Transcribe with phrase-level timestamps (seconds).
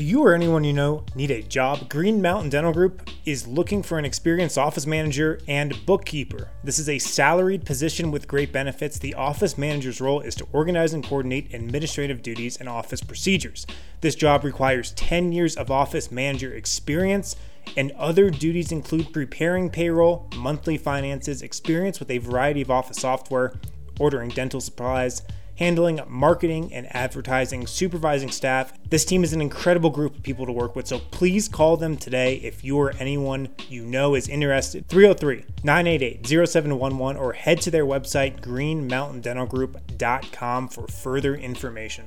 [0.00, 1.90] Do you or anyone you know need a job?
[1.90, 6.48] Green Mountain Dental Group is looking for an experienced office manager and bookkeeper.
[6.64, 8.98] This is a salaried position with great benefits.
[8.98, 13.66] The office manager's role is to organize and coordinate administrative duties and office procedures.
[14.00, 17.36] This job requires 10 years of office manager experience,
[17.76, 23.52] and other duties include preparing payroll, monthly finances, experience with a variety of office software,
[23.98, 25.20] ordering dental supplies,
[25.60, 28.72] handling marketing and advertising, supervising staff.
[28.88, 31.98] This team is an incredible group of people to work with, so please call them
[31.98, 34.88] today if you or anyone you know is interested.
[34.88, 42.06] 303 988 0711 or head to their website, greenmountaindentalgroup.com, for further information.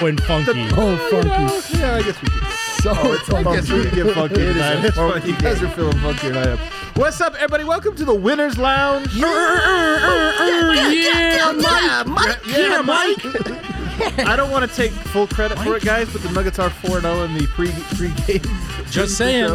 [0.00, 0.52] When funky.
[0.76, 1.28] Oh, funky.
[1.76, 2.67] Yeah, I guess we can.
[2.82, 3.42] So I funky.
[3.56, 4.96] guess we get funky tonight.
[4.96, 6.58] Why you guys are feeling funky tonight.
[6.94, 7.64] What's up, everybody?
[7.64, 9.12] Welcome to the Winners Lounge.
[9.16, 9.26] yeah,
[10.92, 11.52] yeah,
[12.06, 12.38] Mike.
[12.46, 13.24] Yeah, Mike.
[14.28, 17.00] I don't want to take full credit for it, guys, but the Nuggets are 4
[17.00, 18.42] 0 in the pre pre-game.
[18.90, 19.48] Just saying.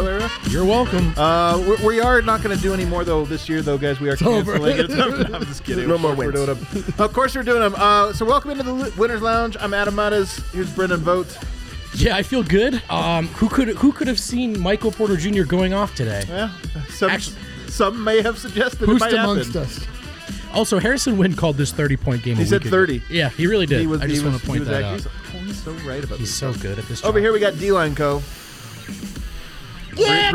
[0.50, 1.14] You're welcome.
[1.16, 4.00] Uh, we, we are not going to do any more though this year, though, guys.
[4.00, 4.58] We are over.
[4.58, 4.90] canceling it.
[5.34, 5.88] I'm just kidding.
[5.88, 6.44] No Of more we're wins.
[6.44, 6.94] doing them.
[6.98, 7.74] Of course, we're doing them.
[7.74, 9.56] Uh, so, welcome into the Winners Lounge.
[9.58, 10.36] I'm Adam Mares.
[10.52, 11.38] Here's Brendan Vogt.
[11.96, 12.82] Yeah, I feel good.
[12.90, 15.44] Um, who could who could have seen Michael Porter Jr.
[15.44, 16.24] going off today?
[16.28, 16.50] Yeah,
[16.88, 17.36] some Actually-
[17.68, 19.62] some may have suggested it Who's might amongst happen.
[19.62, 19.86] us?
[20.52, 22.36] Also, Harrison Wind called this 30 point game.
[22.36, 22.76] He a said week ago.
[22.78, 23.02] 30.
[23.10, 23.80] Yeah, he really did.
[23.80, 24.00] He was.
[24.00, 25.12] I just he want was, to he point was that actually, out.
[25.26, 26.54] he's, oh, he's so right about He's this.
[26.54, 27.00] so good at this.
[27.00, 27.08] Job.
[27.10, 28.22] Over here we got D-Line Co.
[29.96, 30.30] Yeah,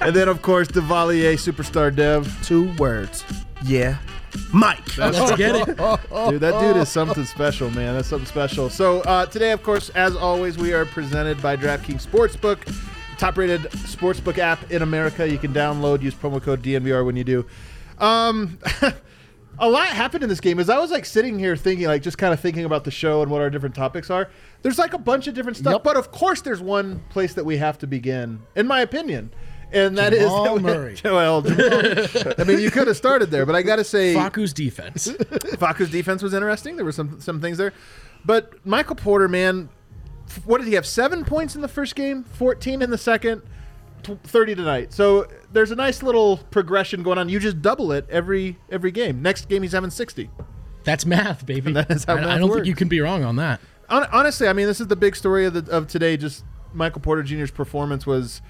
[0.00, 2.28] And then of course the Devalier Superstar Dev.
[2.44, 3.24] Two words.
[3.64, 3.98] Yeah.
[4.52, 4.96] Mike.
[4.98, 5.66] Let's get it.
[5.66, 7.94] Dude, that dude is something special, man.
[7.94, 8.70] That's something special.
[8.70, 12.58] So uh, today, of course, as always, we are presented by DraftKings Sportsbook,
[13.18, 15.28] top-rated sportsbook app in America.
[15.28, 17.46] You can download, use promo code DNVR when you do.
[17.98, 18.58] Um,
[19.58, 20.58] a lot happened in this game.
[20.58, 23.22] As I was like sitting here thinking, like just kind of thinking about the show
[23.22, 24.30] and what our different topics are.
[24.62, 25.84] There's like a bunch of different stuff, Yep.
[25.84, 29.32] but of course, there's one place that we have to begin, in my opinion.
[29.72, 30.96] And that is Jamal that we- Murray.
[31.04, 34.52] Well, Jamal- I mean, you could have started there, but I got to say, Facu's
[34.52, 35.08] defense.
[35.58, 36.76] Facu's defense was interesting.
[36.76, 37.72] There were some some things there,
[38.24, 39.68] but Michael Porter, man,
[40.28, 40.86] f- what did he have?
[40.86, 43.42] Seven points in the first game, fourteen in the second,
[44.02, 44.92] tw- thirty tonight.
[44.92, 47.28] So there's a nice little progression going on.
[47.28, 49.22] You just double it every every game.
[49.22, 50.30] Next game he's having sixty.
[50.82, 51.72] That's math, baby.
[51.74, 52.54] That is how I, I don't works.
[52.60, 53.60] think you can be wrong on that.
[53.88, 56.16] Hon- honestly, I mean, this is the big story of the, of today.
[56.16, 58.40] Just Michael Porter Jr.'s performance was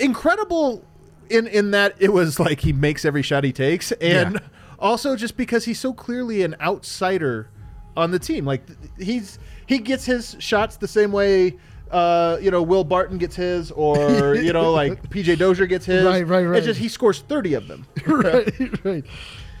[0.00, 0.84] incredible
[1.28, 4.40] in in that it was like he makes every shot he takes, and Yeah.
[4.78, 7.48] also just because he's so clearly an outsider
[7.96, 8.44] on the team.
[8.44, 8.62] Like
[8.98, 11.56] he's he gets his shots the same way.
[11.90, 16.04] Uh, you know, Will Barton gets his, or you know, like PJ Dozier gets his.
[16.04, 16.58] Right, right, right.
[16.58, 17.84] It's just he scores thirty of them.
[18.06, 19.04] right, right.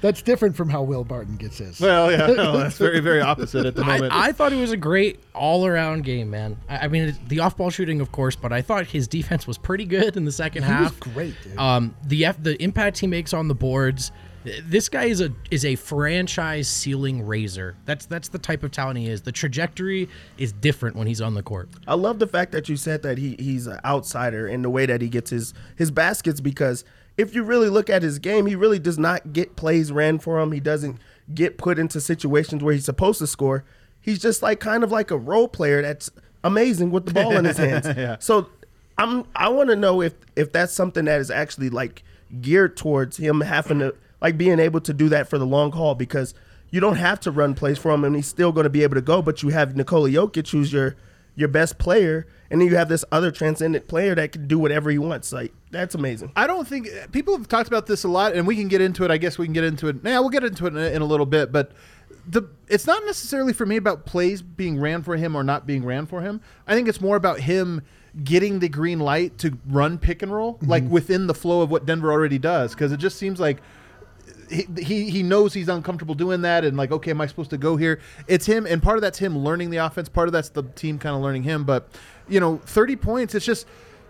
[0.00, 1.80] That's different from how Will Barton gets his.
[1.80, 4.12] Well, yeah, no, that's very, very opposite at the moment.
[4.14, 6.56] I thought it was a great all-around game, man.
[6.68, 9.84] I, I mean, the off-ball shooting, of course, but I thought his defense was pretty
[9.84, 11.00] good in the second he was half.
[11.00, 11.58] great, dude.
[11.58, 14.12] Um, the F, the impact he makes on the boards.
[14.64, 17.76] This guy is a is a franchise ceiling raiser.
[17.84, 19.20] That's that's the type of talent he is.
[19.20, 20.08] The trajectory
[20.38, 21.68] is different when he's on the court.
[21.86, 24.86] I love the fact that you said that he he's an outsider in the way
[24.86, 26.86] that he gets his his baskets because
[27.20, 30.40] if you really look at his game, he really does not get plays ran for
[30.40, 30.52] him.
[30.52, 30.98] He doesn't
[31.34, 33.62] get put into situations where he's supposed to score.
[34.00, 36.10] He's just like kind of like a role player that's
[36.42, 38.24] amazing with the ball in his hands.
[38.24, 38.48] So
[38.96, 42.02] I'm I want to know if if that's something that is actually like
[42.40, 45.94] geared towards him having to like being able to do that for the long haul
[45.94, 46.32] because
[46.70, 48.94] you don't have to run plays for him and he's still going to be able
[48.94, 49.20] to go.
[49.20, 50.96] But you have Nikola Jokic, who's your
[51.40, 54.90] your best player, and then you have this other transcendent player that can do whatever
[54.90, 55.32] he wants.
[55.32, 56.32] Like that's amazing.
[56.36, 59.04] I don't think people have talked about this a lot, and we can get into
[59.04, 59.10] it.
[59.10, 59.96] I guess we can get into it.
[60.04, 61.72] Yeah, we'll get into it in a, in a little bit, but
[62.28, 65.84] the it's not necessarily for me about plays being ran for him or not being
[65.84, 66.40] ran for him.
[66.66, 67.82] I think it's more about him
[68.24, 70.92] getting the green light to run pick and roll, like mm-hmm.
[70.92, 73.62] within the flow of what Denver already does, because it just seems like
[74.50, 77.58] he, he he knows he's uncomfortable doing that and like okay am i supposed to
[77.58, 78.00] go here?
[78.26, 80.08] It's him and part of that's him learning the offense.
[80.08, 81.64] Part of that's the team kind of learning him.
[81.64, 81.88] But
[82.28, 83.66] you know 30 points it's just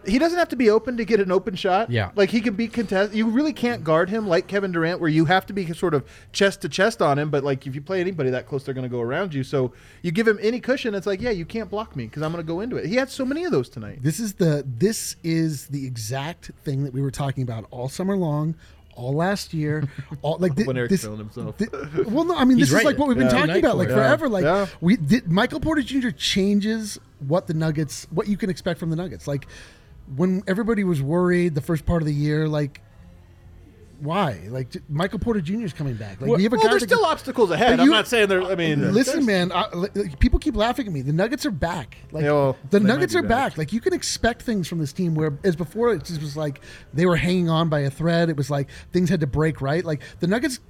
[0.06, 1.90] he doesn't have to be open to get an open shot.
[1.90, 2.10] Yeah.
[2.16, 5.26] like he can be contest you really can't guard him like kevin durant where you
[5.26, 7.31] have to be sort of chest to chest on him.
[7.31, 9.44] But like if you play anybody that close they're going to go around you.
[9.44, 9.72] So
[10.02, 12.44] you give him any cushion it's like yeah you can't block me because i'm going
[12.44, 12.87] to go into it.
[12.87, 14.02] He had so many of those tonight.
[14.02, 18.16] This is the this is the exact thing that we were talking about all summer
[18.16, 18.56] long,
[18.96, 19.88] all last year,
[20.22, 21.56] all like thi- When Eric's this, feeling himself.
[21.56, 21.69] thi-
[22.06, 23.46] well, no, I mean He's this is like what we've been Yeah.
[23.46, 23.98] talking about like court.
[23.98, 24.28] forever.
[24.28, 24.66] Like Yeah.
[24.81, 26.10] we did, Michael Porter Jr.
[26.10, 29.26] changes what the Nuggets, what you can expect from the Nuggets.
[29.26, 29.46] Like
[30.16, 32.81] when everybody was worried the first part of the year, like
[34.00, 34.41] why?
[34.49, 35.62] Like Michael Porter Jr.
[35.64, 36.20] is coming back.
[36.20, 37.76] Like Well- you have a Well, guy there's still can- obstacles ahead.
[37.76, 38.43] But I'm not saying there.
[38.43, 39.52] I mean, Listen, man.
[39.52, 41.02] I, like, people keep laughing at me.
[41.02, 41.99] The Nuggets are back.
[42.12, 43.52] Like Yeah, well, the Nuggets are back.
[43.52, 43.58] back.
[43.58, 45.14] Like you can expect things from this team.
[45.14, 46.61] Where as before, it just was like
[46.94, 48.29] they were hanging on by a thread.
[48.31, 49.85] It was like things had to break right.
[49.85, 50.61] Like the Nuggets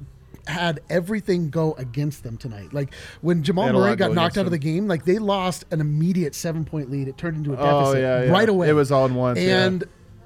[0.47, 2.73] had everything go against them tonight.
[2.73, 5.05] Like when Jamal They had a Murray got go knocked out of the game, like
[5.05, 7.09] they lost an immediate seven point lead.
[7.09, 8.31] It turned into a Oh, deficit yeah, yeah.
[8.32, 8.69] right away.
[8.69, 9.79] It was all in once, yeah.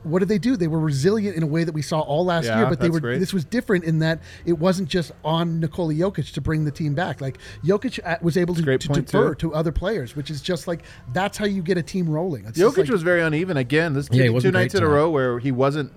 [0.04, 0.56] And what did they do?
[0.56, 2.90] They were resilient in a way that we saw all last Yeah, year, but they
[2.90, 3.00] were.
[3.00, 3.18] great.
[3.18, 6.94] This was different in that it wasn't just on Nikola Jokic to bring the team
[6.94, 7.20] back.
[7.20, 9.48] Like Jokic uh, was able to, to defer too.
[9.50, 12.44] to other players, which is just like that's how you get a team rolling.
[12.46, 13.94] It's just Jokic like- was very uneven again.
[13.94, 15.92] This Yeah, two, two nights in a row where he wasn't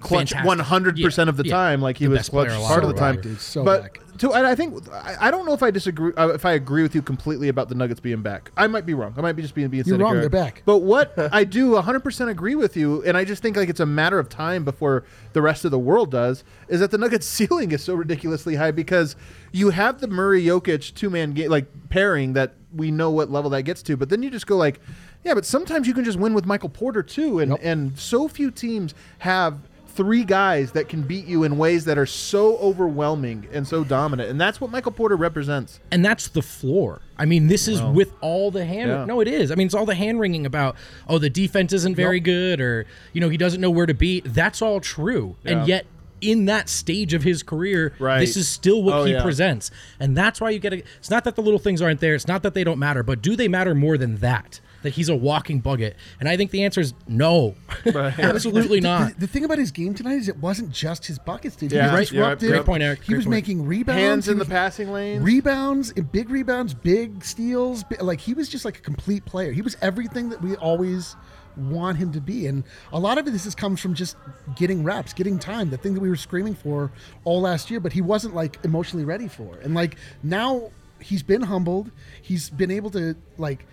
[0.00, 2.68] clutch 100 percent of the Yeah, time, like he the was clutch player alive.
[2.70, 3.20] part of the time.
[3.20, 4.00] dude, so but back.
[4.18, 6.82] to, and I think I, I don't know if I disagree uh, if I agree
[6.82, 8.50] with you completely about the Nuggets being back.
[8.56, 9.14] I might be wrong.
[9.16, 10.62] I might be just being being You're wrong, they're back.
[10.64, 13.80] But what I do 100 percent agree with you, and I just think like it's
[13.80, 17.26] a matter of time before the rest of the world does, is that the Nuggets
[17.36, 19.16] ceiling is so ridiculously high because
[19.52, 23.50] you have the Murray Jokic two man game like pairing that we know what level
[23.50, 24.80] that gets to, but then you just go like.
[25.22, 27.60] Yeah, but sometimes you can just win with Michael Porter too, and Yep.
[27.62, 29.58] and so few teams have
[30.00, 34.30] three guys that can beat you in ways that are so overwhelming and so dominant,
[34.30, 35.78] and that's what Michael Porter represents.
[35.90, 37.02] and that's the floor.
[37.18, 38.88] I mean, this is with all the hand.
[38.90, 39.04] Yeah.
[39.04, 39.50] No, it is.
[39.50, 40.74] I mean, it's all the hand wringing about
[41.06, 44.20] oh, the defense isn't very good, or you know, he doesn't know where to be.
[44.20, 45.52] That's all true, Yeah.
[45.58, 45.86] and yet.
[46.22, 48.20] In that stage of his career, Right.
[48.20, 49.22] this is still what Oh, he yeah.
[49.22, 50.74] presents, and that's why you get.
[50.74, 52.14] A, it's not that the little things aren't there.
[52.14, 54.60] It's not that they don't matter, but do they matter more than that?
[54.82, 57.54] That he's a walking bucket, and I think the answer is no,
[57.94, 59.14] absolutely not.
[59.14, 61.72] The, the thing about his game tonight is it wasn't just his buckets, dude.
[61.72, 62.48] Yeah, he was yeah, disruptive.
[62.50, 63.00] great point, Eric.
[63.02, 63.30] He Great was point.
[63.34, 64.00] making rebounds.
[64.00, 65.22] Hands in the passing lanes.
[65.22, 67.84] Rebounds, big rebounds, big steals.
[67.84, 69.52] bi- Like he was just like a complete player.
[69.52, 71.14] He was everything that we always
[71.56, 72.46] want him to be.
[72.46, 74.16] And a lot of this is comes from just
[74.56, 75.68] getting reps, getting time.
[75.68, 76.90] The thing that we were screaming for
[77.24, 79.56] all last year, but he wasn't like emotionally ready for.
[79.62, 81.90] And like now he's been humbled.
[82.22, 83.66] He's been able to like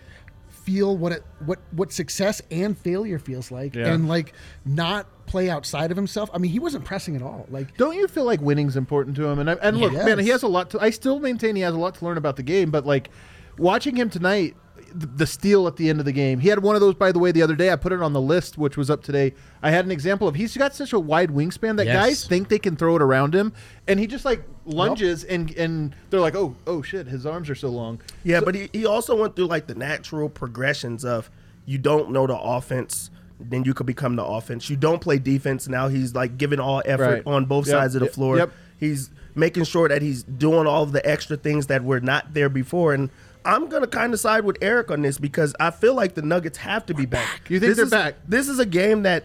[0.68, 3.94] feel what it what what success and failure feels like Yeah.
[3.94, 4.34] and like
[4.66, 6.30] not play outside of himself.
[6.34, 7.46] I mean, he wasn't pressing at all.
[7.50, 9.40] Like Don't you feel like winning's important to him?
[9.40, 10.06] And I, and look, Yes.
[10.06, 10.80] man, he has a lot to.
[10.82, 12.70] I still maintain he has a lot to learn about the game.
[12.70, 13.10] But like
[13.58, 14.58] watching him tonight,
[15.00, 16.40] the, the steal at the end of the game.
[16.40, 17.72] He had one of those, by the way, the other day.
[17.72, 19.34] I put it on the list, which was up today.
[19.62, 21.96] I had an example of he's got such a wide wingspan that Yes.
[21.96, 23.54] guys think they can throw it around him,
[23.88, 27.56] and he just like lunges, and and they're like, oh oh shit, his arms are
[27.56, 28.02] so long.
[28.24, 31.30] Yeah, but he, he also went through like the natural progressions of
[31.66, 34.70] you don't know the offense, then you could become the offense.
[34.70, 37.24] You don't play defense, now he's like giving all effort Right.
[37.28, 38.38] on both Yep, sides of the yep, floor.
[38.38, 38.52] yep.
[38.80, 42.50] He's making sure that he's doing all of the extra things that were not there
[42.50, 42.94] before.
[42.94, 43.10] And
[43.48, 46.58] I'm gonna kind of side with Eric on this because I feel like the Nuggets
[46.60, 47.50] have to be back.
[47.50, 48.16] You think This they're is- back?
[48.28, 49.24] This is a game that.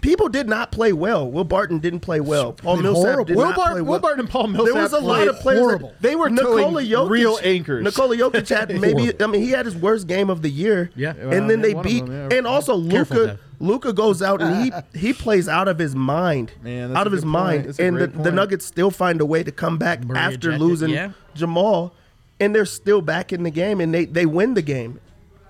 [0.00, 1.30] People did not play well.
[1.30, 2.54] Will Barton didn't play well.
[2.54, 3.24] Paul Millsap horrible.
[3.24, 3.98] did Will, not Bart, play Will.
[4.00, 4.74] Barton and Paul Millsap.
[4.74, 5.60] There was a lot of players.
[5.60, 5.90] horrible.
[5.90, 7.84] That, They were Nikola Jokic, real anchors.
[7.84, 9.12] Nikola Jokic had maybe.
[9.22, 10.90] I mean, he had his worst game of the year.
[10.96, 11.12] Yeah.
[11.14, 12.04] and then they beat.
[12.04, 12.36] them, yeah.
[12.36, 13.38] And also, Luka.
[13.60, 16.50] Luka goes out and he he plays out of his mind.
[16.64, 17.30] Man, out of his point.
[17.32, 17.78] mind.
[17.78, 18.32] And the, the.
[18.32, 21.12] Nuggets still find a way to come back Murray after ejected, losing yeah.
[21.36, 21.94] Jamal,
[22.40, 25.00] and they're still back in the game, and they they win the game.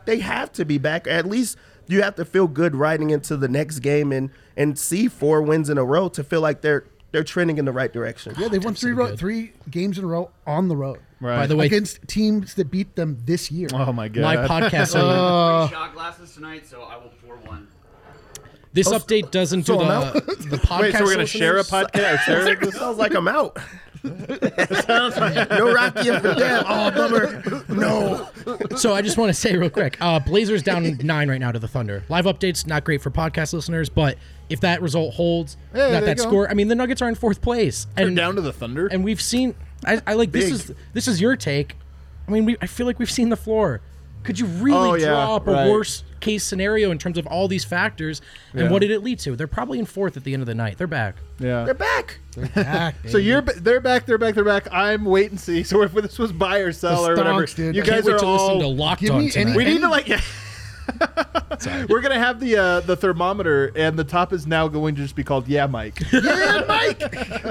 [0.04, 1.06] They have to be back.
[1.06, 1.56] At least
[1.86, 5.68] you have to feel good riding into the next game and and see four wins
[5.70, 8.34] in a row to feel like they're they're trending in the right direction.
[8.38, 10.98] yeah, they won three ro- three games in a row on the road.
[11.20, 11.36] Right.
[11.36, 13.68] By the way, against teams that beat them this year.
[13.74, 14.94] oh my god, my podcast.
[14.96, 17.68] Uh, three shot glasses tonight, so I will pour one.
[18.72, 20.14] this update doesn't do so I'm the out?
[20.14, 20.80] the podcast.
[20.80, 22.18] Wait, so we're gonna share a podcast?
[22.20, 22.62] Share it?
[22.62, 23.56] It sounds like I'm out.
[24.04, 26.64] No Rocky and Fidel.
[26.72, 27.64] Oh, bummer.
[27.68, 28.28] No.
[28.76, 31.58] So I just want to say real quick, uh, Blazers down nine right now to
[31.58, 32.02] the Thunder.
[32.08, 34.16] Live updates not great for podcast listeners, but
[34.48, 36.30] if that result holds, Hey, not there that you go.
[36.30, 36.50] score.
[36.50, 38.86] I mean, the Nuggets are in fourth place, They're and down to the Thunder.
[38.88, 39.54] and we've seen.
[39.84, 41.76] I, I like this is this is your take.
[42.28, 43.80] I mean, we, I feel like we've seen the floor.
[44.22, 45.70] Could you really Oh, yeah, draw up a right.
[45.70, 48.22] worst case scenario in terms of all these factors?
[48.52, 48.70] And Yeah.
[48.70, 49.36] what did it lead to?
[49.36, 50.78] They're probably in fourth at the end of the night.
[50.78, 51.16] They're back.
[51.38, 51.64] yeah.
[51.64, 52.18] They're back.
[52.54, 54.66] Back, So you're ba- they're back, they're back, they're back.
[54.72, 55.62] I'm wait and see.
[55.62, 57.76] So if this was buy or sell The or whatever, stonks, dude.
[57.76, 58.74] you I guys Can't wait are to listen to all.
[58.74, 59.56] Locked Give On me any- tonight.
[59.56, 60.08] we need to any- like.
[61.88, 65.14] We're gonna have the uh, the thermometer, and the top is now going to just
[65.14, 66.98] be called "Yeah, Mike." yeah, Mike.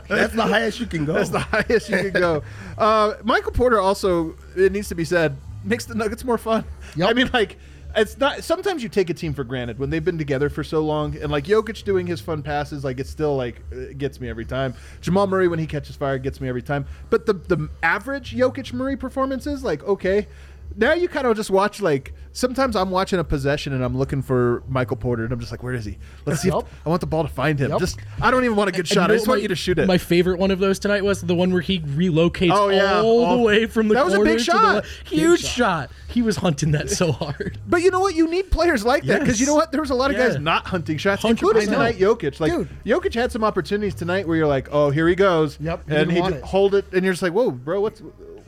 [0.07, 1.13] That's the highest you can go.
[1.13, 2.43] That's the highest you can go.
[2.77, 6.65] Uh, Michael Porter also, it needs to be said, makes the Nuggets more fun.
[6.97, 7.09] Yep.
[7.09, 7.57] I mean, like,
[7.95, 8.43] it's not.
[8.43, 11.31] Sometimes you take a team for granted when they've been together for so long, and
[11.31, 14.73] like Jokic doing his fun passes, like it's still like it gets me every time.
[15.01, 16.85] Jamal Murray when he catches fire gets me every time.
[17.09, 20.27] But the the average Jokic Murray performances, like okay.
[20.75, 24.21] Now you kind of just watch like sometimes I'm watching a possession and I'm looking
[24.21, 25.97] for Michael Porter and I'm just like, where is he?
[26.25, 26.47] Let's see.
[26.47, 26.63] Yup.
[26.63, 27.71] If, I want the ball to find him.
[27.71, 27.79] Yup.
[27.79, 29.11] Just I don't even want a good And shot.
[29.11, 29.87] I just what want you to shoot it.
[29.87, 33.01] My favorite one of those tonight was the one where he relocates Oh, yeah.
[33.01, 34.75] all the way from the That was a big to the shot.
[34.75, 35.91] le- Huge shot.
[36.07, 37.57] He was hunting that so hard.
[37.67, 38.15] But you know what?
[38.15, 39.71] You need players like that because you know what?
[39.71, 41.29] There was a lot of guys not hunting shots, 100%.
[41.31, 42.39] including tonight Jokic.
[42.39, 42.69] Like Dude.
[42.85, 45.57] Jokic had some opportunities tonight where you're like, oh, here he goes.
[45.59, 46.43] Yep, and he it.
[46.43, 48.01] hold it, and you're just like, whoa, bro, what's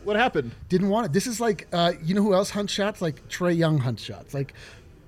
[0.05, 0.51] what happened?
[0.69, 1.13] Didn't want it.
[1.13, 3.01] This is like, uh, you know who else hunts shots?
[3.01, 4.33] Like Trae Young hunts shots.
[4.33, 4.53] Like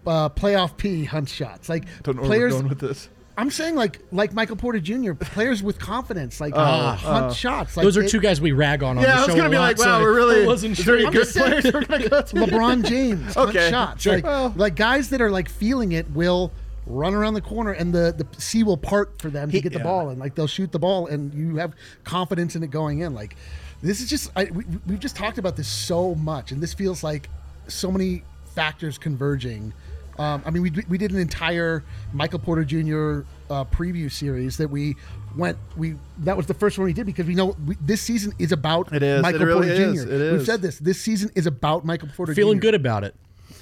[0.08, 1.70] uh, playoff P hunts shots.
[1.70, 2.54] Like Don't know where players.
[2.54, 3.10] we're going with this.
[3.38, 5.14] I'm saying like like Michael Porter Jr.
[5.14, 7.76] Players with confidence, like Uh, hunt shots.
[7.76, 9.36] Like Those are it- two guys we rag on on Yeah, the I was show
[9.36, 10.96] gonna be lot, like, so wow, I we're really wasn't sure.
[10.96, 11.74] any I'm good just saying- players
[12.10, 12.22] go?
[12.46, 14.04] LeBron James hunt Okay, shots.
[14.04, 14.14] sure.
[14.16, 16.54] Like, Well- like guys that are like feeling it will
[16.88, 19.74] run around the corner and the the sea will part for them to He- get
[19.74, 19.84] the yeah.
[19.84, 21.74] ball and like they'll shoot the ball and you have
[22.06, 23.14] confidence in it going in.
[23.14, 23.36] Like
[23.82, 27.04] this is just I, we, we've just talked about this so much and this feels
[27.04, 27.30] like
[27.68, 29.74] so many factors converging.
[30.18, 33.28] Um, I mean, we, we did an entire Michael Porter Jr.
[33.50, 34.96] Uh, preview series that we
[35.38, 35.58] went.
[35.76, 38.52] We that was the first one we did because we know we, this season is
[38.52, 39.20] about It is.
[39.20, 40.04] It Michael really Porter is.
[40.06, 40.12] Jr.
[40.12, 40.80] It We've said this.
[40.80, 42.34] This season is about Michael Porter.
[42.34, 42.36] Jr.
[42.36, 42.62] Feeling Jr.
[42.62, 43.14] good about it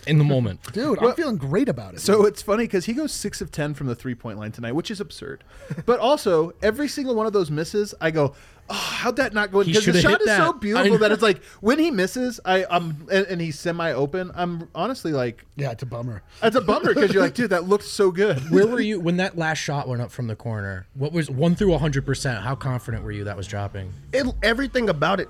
[0.08, 0.62] in the moment.
[0.74, 1.00] dude.
[1.00, 2.00] I'm feeling great about it.
[2.00, 4.74] So it's funny because he goes six of ten from the three point line tonight,
[4.74, 5.44] which is absurd.
[5.86, 8.34] But also, every single one of those misses, I go,
[8.70, 10.62] "Oh, how'd that not go in?" He Because the shoulda shot hit is so that.
[10.62, 11.14] beautiful that know.
[11.14, 14.32] it's like when he misses, I I'm and, and he's semi open.
[14.36, 16.22] I'm honestly like, yeah, it's a bummer.
[16.42, 18.38] it's a bummer because you're like, dude, that looked so good.
[18.52, 20.86] Where were you when that last shot went up from the corner?
[20.94, 22.44] What was one through hundred percent?
[22.44, 23.92] How confident were you that was dropping?
[24.12, 25.30] it, everything about it.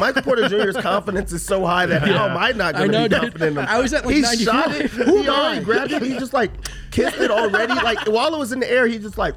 [0.00, 3.14] Michael Porter Jr.'s confidence is so high that how am I not going to be
[3.14, 3.66] confident in him?
[3.68, 4.44] I was at, like, he 95.
[4.44, 4.90] shot it.
[4.90, 6.02] Who He already grabbed it.
[6.02, 6.50] He just like
[6.90, 7.74] kissed it already.
[7.74, 9.34] Like while it was in the air, he just like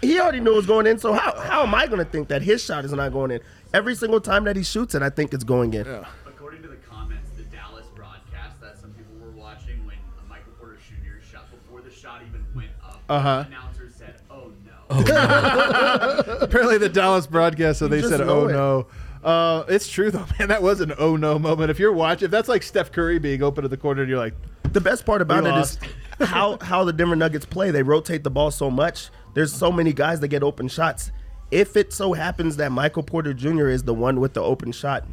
[0.00, 0.98] he already knew it was going in.
[0.98, 3.40] So how how am I going to think that his shot is not going in?
[3.74, 5.86] Every single time that he shoots it, I think it's going in.
[6.26, 9.96] According to the comments, the Dallas broadcast that some people were watching when
[10.28, 11.22] Michael Porter Jr.
[11.30, 13.42] shot before the shot even went up, Uh-huh.
[13.42, 14.88] the announcer said, "Oh no."
[16.40, 18.52] Apparently, the Dallas broadcast, so they said, "Oh it.
[18.52, 18.86] no."
[19.28, 20.48] Uh, it's true though, man.
[20.48, 21.70] That was an oh no moment.
[21.70, 24.18] If you're watching, if that's like Steph Curry being open to the corner, and you're
[24.18, 24.32] like,
[24.72, 25.78] The best part about it is
[26.26, 27.70] how how the Denver Nuggets play.
[27.70, 29.10] They rotate the ball so much.
[29.34, 31.12] There's so many guys that get open shots.
[31.50, 33.68] If it so happens that Michael Porter Jr.
[33.68, 35.04] is the one with the open shot,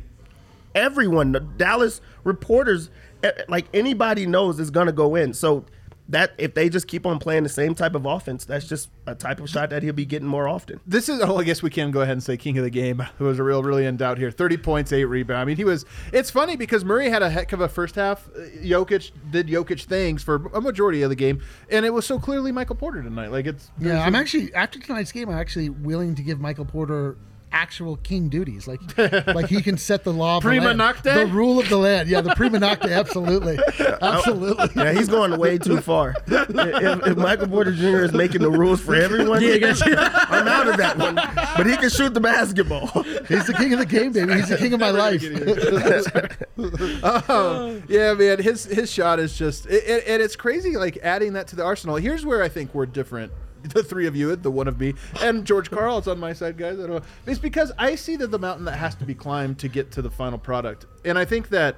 [0.74, 2.90] everyone, the Dallas reporters,
[3.22, 5.34] eh, like anybody knows is gonna go in.
[5.34, 5.66] So
[6.10, 9.16] that if they just keep on playing the same type of offense, that's just a
[9.16, 10.80] type of shot that he'll be getting more often.
[10.86, 11.20] This is.
[11.22, 13.00] Oh, I guess we can go ahead and say king of the game.
[13.18, 14.32] Who was a real, really in doubt here.
[14.32, 15.40] Thirty points, eight rebound.
[15.40, 15.86] I mean, he was.
[16.14, 18.28] It's funny because Murray had a heck of a first half.
[18.30, 22.20] Uh, Jokic did Jokic things for a majority of the game, and it was so
[22.20, 23.32] clearly Michael Porter tonight.
[23.32, 23.72] Like it's.
[23.80, 25.30] Yeah, I'm actually after tonight's game.
[25.30, 27.18] I'm actually willing to give Michael Porter
[27.52, 28.68] actual king duties.
[28.68, 28.80] Like,
[29.28, 30.38] like he can set the law.
[30.38, 30.80] Of the land.
[30.80, 31.04] nocte?
[31.04, 32.10] The rule of the land.
[32.10, 32.92] Yeah, the prima nocte.
[32.92, 34.70] Absolutely, oh, absolutely.
[34.76, 36.16] Yeah, he's going way too far.
[36.28, 38.04] if, if Michael Porter Jr.
[38.04, 41.16] is making the rules for everyone, Yeah, I guess- I'm out of that one.
[41.16, 42.88] But he can shoot the basketball.
[43.28, 44.34] He's the king of the game, baby.
[44.34, 45.24] He's the king of my life.
[46.58, 48.40] Oh, yeah, man.
[48.42, 50.78] His his shot is just, it, it, and it's crazy.
[50.78, 51.96] Like adding that to the arsenal.
[51.98, 53.32] Here's where I think we're different.
[53.76, 55.98] The three of you, the one of me, and George Karl.
[55.98, 56.80] It's on my side, guys.
[56.80, 57.02] I don't know.
[57.26, 60.02] It's because I see that the mountain that has to be climbed to get to
[60.02, 61.78] the final product, and I think that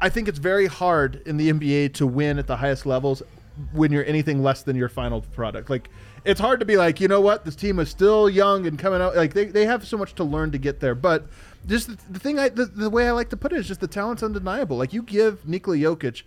[0.00, 3.22] I think it's very hard in the NBA to win at the highest levels
[3.72, 5.70] when you're anything less than your final product.
[5.70, 5.88] Like
[6.24, 9.00] it's hard to be like, you know what, this team is still young and coming
[9.00, 9.16] out.
[9.16, 10.94] Like they, they have so much to learn to get there.
[10.94, 11.26] But
[11.66, 13.80] just the, the thing, I the, the way I like to put it is just
[13.80, 14.76] the talent's undeniable.
[14.76, 16.22] Like you give Nikola Jokic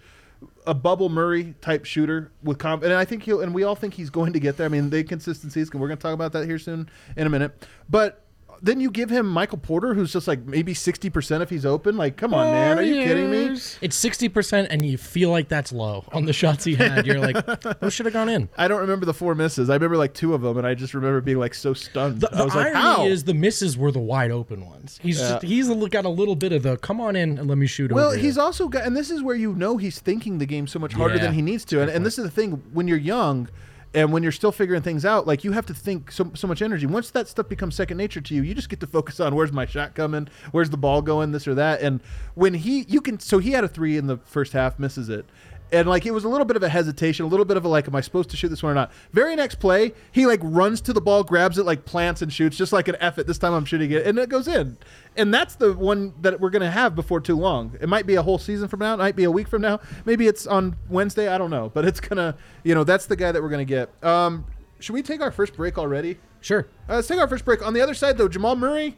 [0.66, 3.94] a bubble Murray type shooter with comp, and I think he'll, and we all think
[3.94, 4.66] he's going to get there.
[4.66, 7.68] I mean, the consistencies, we're going to talk about that here soon in a minute.
[7.90, 8.24] But
[8.62, 11.98] then you give him Michael Porter, who's just like maybe sixty percent if he's open.
[11.98, 13.58] Like, come on, man, are you kidding me?
[13.82, 17.06] It's sixty percent, and you feel like that's low on the shots he had.
[17.06, 17.38] You're like,
[17.80, 18.50] who should have gone in.
[18.58, 19.70] I don't remember the four misses.
[19.70, 22.22] I remember like two of them, and I just remember being like so stunned.
[22.22, 23.06] The, I the was like, irony how?
[23.06, 25.00] is the misses were the wide open ones.
[25.02, 25.30] He's Yeah.
[25.32, 27.68] just, he's a, got a little bit of the come on in and let me
[27.68, 27.92] shoot.
[27.92, 27.96] Him.
[27.96, 30.46] Well, over he's here." also got, and this is where you know he's thinking the
[30.46, 31.22] game so much harder Yeah.
[31.24, 31.82] than he needs to.
[31.82, 33.50] And, and this is the thing when you're young.
[33.94, 36.62] And when you're still figuring things out, like you have to think so, so much
[36.62, 36.86] energy.
[36.86, 39.52] Once that stuff becomes second nature to you, you just get to focus on where's
[39.52, 41.82] my shot coming, where's the ball going, this or that.
[41.82, 42.00] And
[42.36, 45.26] when he, you can, so he had a three in the first half, misses it.
[45.72, 47.68] And like it was a little bit of a hesitation, a little bit of a
[47.68, 48.92] like, am I supposed to shoot this one or not?
[49.14, 52.58] Very next play, he like runs to the ball, grabs it, like plants and shoots,
[52.58, 53.28] just like an F it.
[53.28, 54.78] This time I'm shooting it, and it goes in.
[55.16, 57.78] And that's the one that we're gonna have before too long.
[57.80, 59.80] It might be a whole season from now, it might be a week from now,
[60.06, 61.28] maybe it's on Wednesday.
[61.28, 63.92] I don't know, but it's gonna, you know, that's the guy that we're gonna get.
[64.04, 64.46] Um,
[64.80, 66.18] should we take our first break already?
[66.42, 66.68] sure.
[66.88, 67.66] Uh, let's take our first break.
[67.66, 68.98] On the other side, though, Jamal Murray.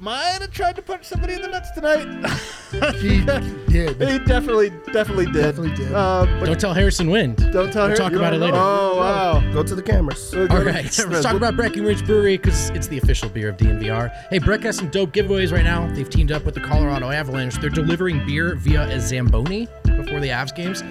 [0.00, 2.06] Might have tried to punch somebody in the nuts tonight.
[3.00, 3.96] He did.
[3.98, 5.34] he definitely, definitely did.
[5.42, 5.94] Definitely did.
[5.94, 7.36] Um, but Don't tell Harrison Wind.
[7.50, 7.96] don't tell We'll her.
[7.96, 8.56] talk about it later.
[8.58, 9.52] Oh wow.
[9.54, 10.30] Go to the cameras.
[10.32, 11.06] Go to All cameras.
[11.06, 14.10] let's talk about Breckenridge Brewery because it's the official beer of DNVR.
[14.28, 15.90] Hey, Breck has some dope giveaways right now.
[15.94, 17.54] They've teamed up with the Colorado Avalanche.
[17.56, 20.82] They're delivering beer via a Zamboni before the Avs games.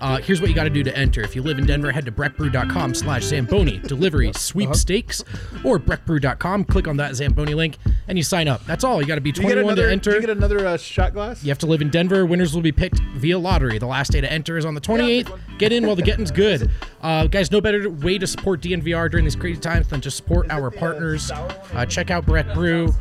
[0.00, 1.22] Uh, here's what you got to do to enter.
[1.22, 3.78] If you live in Denver, head to breckbrew.com slash Zamboni.
[3.78, 5.24] Delivery sweepstakes
[5.64, 6.64] or breckbrew.com.
[6.64, 8.64] Click on that Zamboni link and you sign up.
[8.66, 9.00] That's all.
[9.00, 9.82] You got to be Do you get 21 another?
[9.82, 10.14] to do enter.
[10.14, 11.42] you get another uh, shot glass?
[11.42, 12.26] You have to live in Denver.
[12.26, 13.78] Winners will be picked via lottery.
[13.78, 15.38] The last day to enter is on the 28th.
[15.58, 16.70] Get in while the getting's good.
[17.04, 20.50] Uh, guys, no better way to support DNVR during these crazy times than to support
[20.50, 21.30] our partners.
[21.30, 22.94] Uh, check out Breck Brew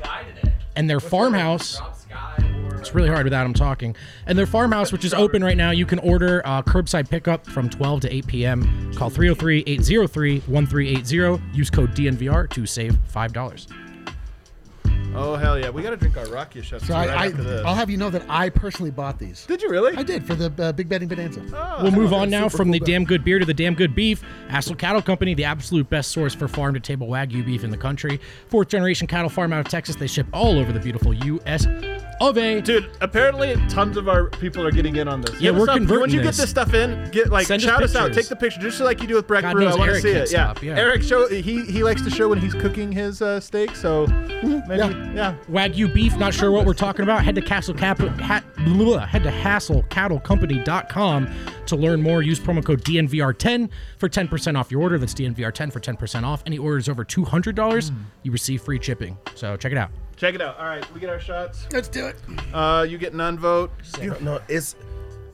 [0.76, 1.80] and their farmhouse.
[2.84, 3.96] Drop Sky or It's really hard without them talking.
[4.28, 7.70] And their farmhouse, which is open right now, you can order uh, curbside pickup from
[7.70, 8.94] 12 to 8 p.m.
[8.94, 11.44] Call 303 803 1380.
[11.54, 13.74] Use code DNVR to save $5.
[15.16, 15.70] Oh hell yeah!
[15.70, 17.64] We got to drink our Rocky shots So right I, after this.
[17.64, 19.46] I'll have you know that I personally bought these.
[19.46, 19.96] Did you really?
[19.96, 21.80] I did for the uh, Big Betting Bonanza.
[21.84, 24.24] We'll move on now from the cool damn good beer to the damn good beef.
[24.50, 27.78] Assel Cattle Company, the absolute best source for farm to table Wagyu beef in the
[27.78, 28.20] country.
[28.48, 29.96] Fourth generation cattle farm out of Texas.
[29.96, 31.68] They ship all over the beautiful U.S.
[32.22, 32.62] of A.
[32.62, 35.40] Dude, apparently tons of our people are getting in on this.
[35.42, 36.38] Yeah, we're us up- converting Once you get this.
[36.38, 39.08] this stuff in, get like Send shout us out, take the picture, just like you
[39.08, 39.66] do with Breck God Brew.
[39.68, 40.32] I want to see it.
[40.32, 40.54] Yeah.
[40.62, 40.78] yeah.
[40.78, 43.76] Eric show he he likes to show when he's cooking his uh, steak.
[43.76, 45.36] So maybe yeah.
[45.50, 47.24] Wagyu beef, not sure what we're talking about.
[47.24, 51.28] Head to Castle Cap- ha- blah, head to hasslecattlecompany.com
[51.66, 52.22] to learn more.
[52.22, 54.98] Use promo code DNVR10 for 10% off your order.
[54.98, 56.44] That's DNVR10 for 10% off.
[56.46, 57.92] Any orders over $200,
[58.24, 59.18] you receive free shipping.
[59.36, 59.92] So check it out.
[60.16, 60.58] Check it out.
[60.58, 61.68] All right, we get our shots.
[61.72, 62.16] Let's do it.
[62.54, 63.72] Uh, you get none vote.
[64.02, 64.76] No, no, it's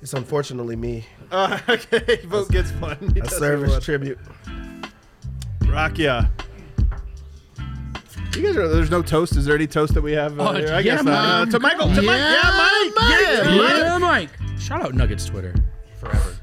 [0.01, 1.05] it's unfortunately me.
[1.31, 2.97] Uh, okay, vote gets one.
[3.13, 3.81] He A does service one.
[3.81, 4.17] tribute.
[5.61, 6.29] Rakia.
[8.35, 8.67] You guys are.
[8.67, 9.35] There's no toast.
[9.35, 10.39] Is there any toast that we have?
[10.39, 10.67] Uh, Oh, here?
[10.69, 11.13] I yeah, guess not.
[11.13, 11.49] Uh, Mike.
[11.51, 11.87] to Michael.
[11.95, 12.17] To Mike.
[12.17, 12.93] Yeah, Yeah, Mike.
[12.97, 13.77] Yeah, Mike.
[13.77, 14.29] Yeah, Mike.
[14.59, 15.53] Shout out Nuggets Twitter
[15.99, 16.35] forever.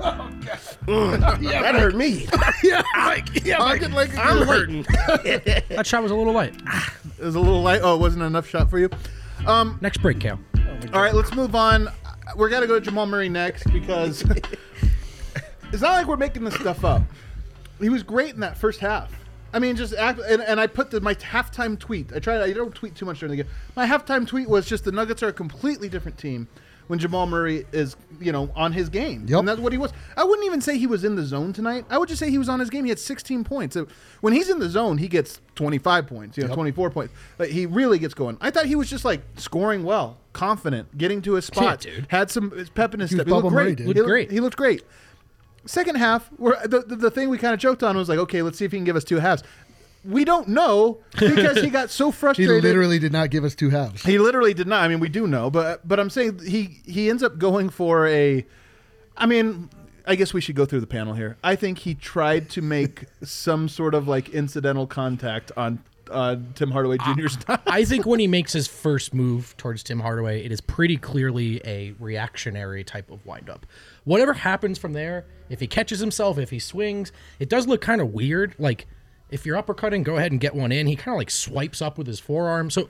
[0.86, 2.26] That hurt me.
[2.62, 4.84] yeah, like, yeah, like, it like I'm hurting.
[5.68, 6.54] That shot was a little light.
[7.18, 7.80] It was a little light.
[7.82, 8.88] Oh, it wasn't enough shot for you.
[9.46, 10.40] Um, Next break, Cal.
[10.92, 11.88] all right, let's move on.
[12.34, 14.24] We're gonna go to Jamal Murray next because
[15.72, 17.02] it's not like we're making this stuff up.
[17.80, 19.12] He was great in that first half.
[19.52, 22.12] I mean, just act, and, and I put the, my halftime tweet.
[22.14, 22.40] I tried.
[22.40, 23.52] I don't tweet too much during the game.
[23.76, 26.48] My halftime tweet was just the Nuggets are a completely different team
[26.90, 29.24] when Jamal Murray is, you know, on his game.
[29.28, 29.38] Yep.
[29.38, 29.92] And that's what he was.
[30.16, 31.84] I wouldn't even say he was in the zone tonight.
[31.88, 32.84] I would just say he was on his game.
[32.84, 33.74] He had 16 points.
[33.74, 33.86] So
[34.22, 37.14] when he's in the zone, he gets 25 points, you know, 24 points.
[37.38, 38.38] Like, he really gets going.
[38.40, 41.84] I thought he was just like scoring well, confident, getting to his spots.
[41.84, 42.08] dude.
[42.10, 43.28] Had some pep in his He step.
[43.28, 43.78] He looked Bubba Murray, great.
[43.78, 44.30] He Looked great.
[44.32, 44.82] He looked great.
[45.66, 48.42] Second half, where the, the the thing we kind of joked on was like, okay,
[48.42, 49.44] let's see if he can give us two halves.
[50.04, 52.54] We don't know because he got so frustrated.
[52.54, 54.02] he literally did not give us two halves.
[54.02, 54.82] He literally did not.
[54.82, 58.06] I mean, we do know, but but I'm saying he he ends up going for
[58.06, 58.46] a.
[59.16, 59.68] I mean,
[60.06, 61.36] I guess we should go through the panel here.
[61.44, 66.70] I think he tried to make some sort of like incidental contact on uh, Tim
[66.70, 67.60] Hardaway Jr.'s time.
[67.66, 71.60] I think when he makes his first move towards Tim Hardaway, it is pretty clearly
[71.64, 73.66] a reactionary type of windup.
[74.04, 78.00] Whatever happens from there, if he catches himself, if he swings, it does look kind
[78.00, 78.54] of weird.
[78.58, 78.86] Like
[79.30, 80.86] if you're uppercutting, go ahead and get one in.
[80.86, 82.70] He kind of like swipes up with his forearm.
[82.70, 82.88] So,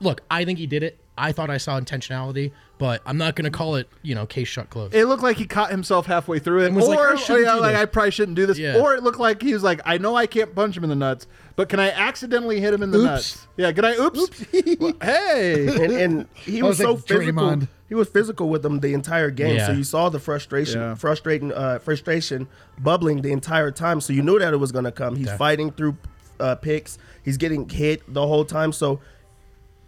[0.00, 0.98] look, I think he did it.
[1.18, 4.48] I thought I saw intentionality, but I'm not going to call it, you know, case
[4.48, 4.94] shut closed.
[4.94, 7.16] It looked like he caught himself halfway through it, And was or like, I oh,
[7.16, 7.74] shouldn't yeah, like.
[7.74, 8.78] I probably shouldn't do this, Yeah.
[8.78, 10.96] or it looked like he was like, I know I can't punch him in the
[10.96, 13.06] nuts, but can I accidentally hit him in the Oops.
[13.06, 13.46] nuts?
[13.56, 13.94] Yeah, can I?
[13.96, 14.44] Oops.
[14.78, 17.32] Well, hey, and, and he was, was so like physical.
[17.42, 17.68] Draymond.
[17.88, 19.60] He was physical with them the entire game.
[19.66, 20.94] So you saw the frustration, Yeah.
[20.94, 24.00] frustrating, uh, frustration bubbling the entire time.
[24.00, 25.14] So you knew that it was going to come.
[25.16, 25.96] He's fighting through
[26.40, 26.98] uh, picks.
[27.22, 28.72] He's getting hit the whole time.
[28.72, 29.00] So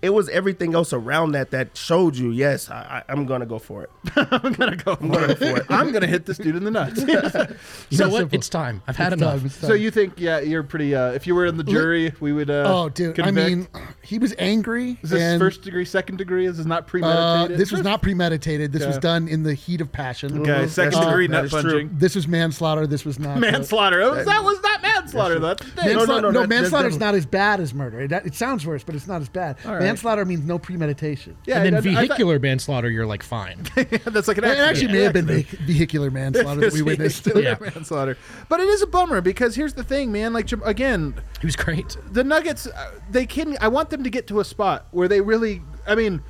[0.01, 3.47] it was everything else around that that showed you, yes, I, I, I'm going to
[3.47, 3.91] go for it.
[4.17, 4.97] I'm gonna go.
[5.01, 5.67] I'm gonna for it.
[5.69, 7.01] I'm gonna hit this dude in the nuts.
[7.01, 8.19] so know what?
[8.19, 8.39] simple.
[8.39, 8.83] It's time.
[8.87, 9.39] I've had It's enough.
[9.39, 10.95] time, it's so you think, yeah, you're pretty.
[10.95, 12.51] Uh, if you were in the jury, we would.
[12.51, 13.15] Uh, Oh, dude.
[13.15, 13.39] convict?
[13.39, 13.69] I mean,
[14.03, 14.99] he was angry.
[15.03, 16.47] is this and, first degree, second degree?
[16.47, 17.59] Is this not uh, premeditated?
[17.59, 18.73] this was not premeditated.
[18.73, 20.41] This was done in the heat of passion.
[20.41, 21.91] Okay, second That's degree nut That is true.
[21.93, 22.87] This was manslaughter.
[22.87, 24.15] This was not uh, Manslaughter.
[24.15, 24.68] That that was not
[25.15, 25.39] manslaughter.
[25.39, 25.87] That's the thing.
[25.93, 28.01] No, Manslaughter, no, no, that- that's manslaughter is not as bad as murder.
[28.01, 29.65] It, it sounds worse, but it's not as bad.
[29.65, 29.81] right.
[29.81, 31.37] Manslaughter means no premeditation.
[31.47, 33.59] Yeah, and then I- I thought- vehicular manslaughter, you're like fine.
[33.75, 34.59] that's like an It accident.
[34.61, 37.27] actually may have been vehi- vehicular manslaughter that we witnessed.
[37.37, 37.57] Yeah.
[37.61, 38.17] manslaughter.
[38.49, 40.33] But it is a bummer because here's the thing, man.
[40.33, 41.97] Like again, He was great.
[42.11, 43.57] the Nuggets, uh, they can.
[43.61, 45.63] I want them to get to a spot where they really.
[45.87, 46.23] I mean,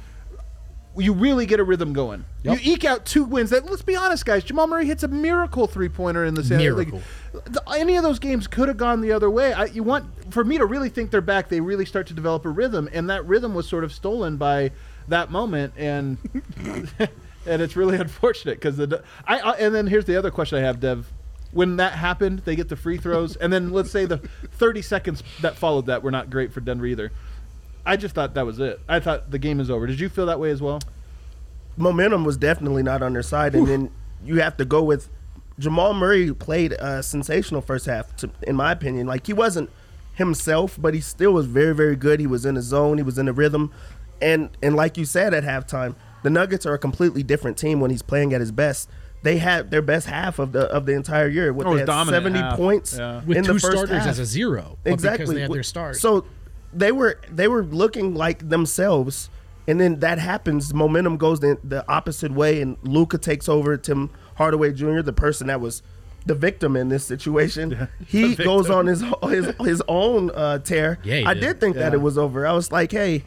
[0.99, 2.25] you really get a rhythm going.
[2.43, 2.59] Yep.
[2.65, 3.51] You eke out two wins.
[3.51, 4.45] That let's be honest, guys.
[4.45, 7.03] Jamal Murray hits a miracle three pointer in the San Miracle.
[7.33, 9.53] Like, the- any of those games could have gone the other way.
[9.53, 12.45] I, you want for me to really think they're back, they really start to develop
[12.45, 14.71] a rhythm, and that rhythm was sort of stolen by
[15.09, 16.19] that moment, and
[17.47, 20.63] and it's really unfortunate because the I, I and then here's the other question I
[20.63, 21.13] have, Dev.
[21.51, 25.23] When that happened, they get the free throws, and then let's say the 30 seconds
[25.41, 27.11] that followed that were not great for Denver either.
[27.89, 28.81] I just thought that was it.
[28.89, 29.87] I thought the game is over.
[29.87, 30.81] Did you feel that way as well?
[31.77, 33.91] momentum was definitely not on their side, and then
[34.25, 35.09] you have to go with
[35.59, 39.07] Jamal Murray played a sensational first half, to, in my opinion.
[39.07, 39.71] Like he wasn't
[40.15, 42.21] himself, but he still was very, very good.
[42.21, 43.73] He was in the zone, he was in the rhythm,
[44.21, 47.91] and and like you said at halftime, the Nuggets are a completely different team when
[47.91, 48.89] he's playing at his best.
[49.23, 51.53] They had their best half of the of the entire year.
[51.53, 52.57] What Oh, they had seventy half.
[52.57, 53.21] points Yeah.
[53.27, 54.07] with in two the first starters half.
[54.09, 56.01] as a zero, exactly because they had their stars.
[56.01, 56.25] So
[56.73, 59.31] they were they were looking like themselves,
[59.67, 60.73] and then that happens.
[60.75, 63.77] Momentum goes the, the opposite way, and Luka takes over.
[63.77, 65.83] Tim Hardaway Jr., the person that was
[66.27, 70.99] the victim in this situation, he goes on his his his own uh, tear.
[71.05, 71.41] Yeah, I did.
[71.41, 72.47] did think that it was over.
[72.47, 73.25] I was like, hey.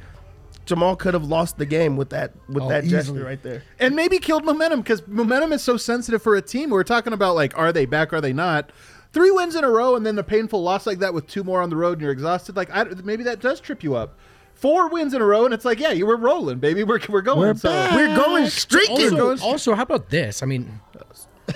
[0.64, 3.02] Jamal could have lost the game with that with Oh, that easily.
[3.02, 3.64] gesture right there.
[3.80, 6.70] and maybe killed momentum because momentum is so sensitive for a team.
[6.70, 8.14] We're talking about like, are they back?
[8.14, 8.72] Are they not?
[9.14, 11.62] Three wins in a row, and then a painful loss like that with two more
[11.62, 12.56] on the road, and you're exhausted.
[12.56, 14.18] Like, I, maybe that does trip you up.
[14.54, 16.84] Four wins in a row, and it's like, yeah, you were rolling, baby.
[16.84, 17.40] We're, we're going.
[17.40, 17.96] We're so back.
[17.96, 19.20] We're going streaking.
[19.20, 20.42] Also, also, how about this?
[20.44, 20.80] I mean,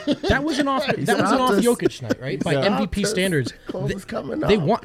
[0.06, 0.86] that was an off.
[0.98, 2.44] that was an off Jokic night, right?
[2.44, 4.64] By MVP standards, close they, is coming they up.
[4.64, 4.80] won.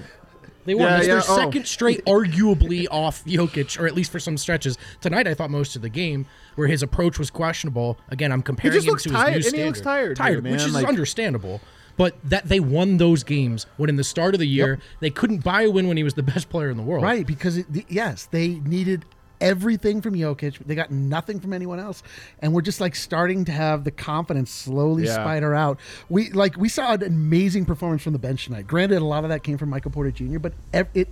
[0.67, 0.85] They won.
[0.89, 1.37] Yeah, It's yeah, their oh.
[1.37, 4.77] second straight, arguably off Jokic, or at least for some stretches.
[5.01, 7.99] Tonight, I thought most of the game where his approach was questionable.
[8.11, 10.17] Again, I'm comparing just him to tired, his and new he looks standard.
[10.17, 10.53] tired tired, here, man.
[10.53, 11.61] which is Like- understandable.
[11.97, 15.45] But that they won those games when in the start of the year they couldn't
[15.45, 17.03] buy a win when he was the best player in the world.
[17.05, 19.05] Right, because it, yes, they needed
[19.41, 20.59] everything from Jokic.
[20.67, 22.03] They got nothing from anyone else,
[22.41, 25.15] and we're just like starting to have the confidence slowly Yeah.
[25.15, 25.79] spider out.
[26.09, 28.67] We like we saw an amazing performance from the bench tonight.
[28.67, 31.09] Granted, a lot of that came from Michael Porter Jr., but ev- it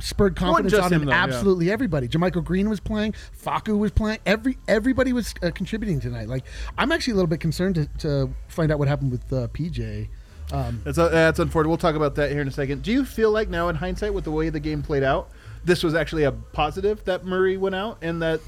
[0.00, 1.06] spurred confidence on him, him.
[1.06, 1.22] though, yeah.
[1.22, 2.08] absolutely everybody.
[2.08, 3.14] JaMychal Green was playing.
[3.44, 4.18] Facu was playing.
[4.26, 6.28] Every everybody was uh, contributing tonight.
[6.28, 6.44] Like
[6.76, 10.08] I'm actually a little bit concerned to, to find out what happened with uh, PJ.
[10.52, 11.68] Um, That's, uh, that's unfortunate.
[11.68, 12.82] We'll talk about that here in a second.
[12.82, 15.30] Do you feel like now, in hindsight, with the way the game played out,
[15.64, 18.40] this was actually a positive that Murray went out and that.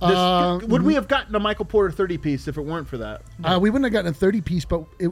[0.00, 2.96] This, Uh, would we have gotten a Michael Porter 30 piece if it weren't for
[2.98, 3.22] that?
[3.44, 5.10] Uh, we wouldn't have gotten a 30 piece, but it,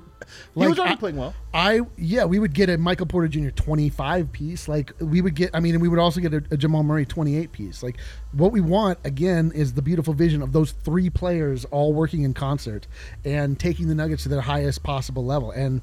[0.55, 1.35] He was already I- playing well.
[1.53, 3.51] I yeah, we would get a Michael Porter Jr.
[3.51, 4.67] 25 piece.
[4.67, 7.05] Like we would get, I mean, and we would also get a, a Jamal Murray
[7.05, 7.83] 28 piece.
[7.83, 7.99] Like
[8.33, 12.33] what we want again is the beautiful vision of those three players all working in
[12.33, 12.87] concert
[13.25, 15.51] and taking the Nuggets to their highest possible level.
[15.51, 15.83] And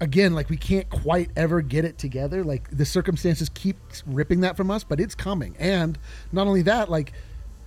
[0.00, 2.42] again, like we can't quite ever get it together.
[2.44, 3.76] Like the circumstances keep
[4.06, 5.54] ripping that from us, but it's coming.
[5.58, 5.98] And
[6.32, 7.12] not only that, like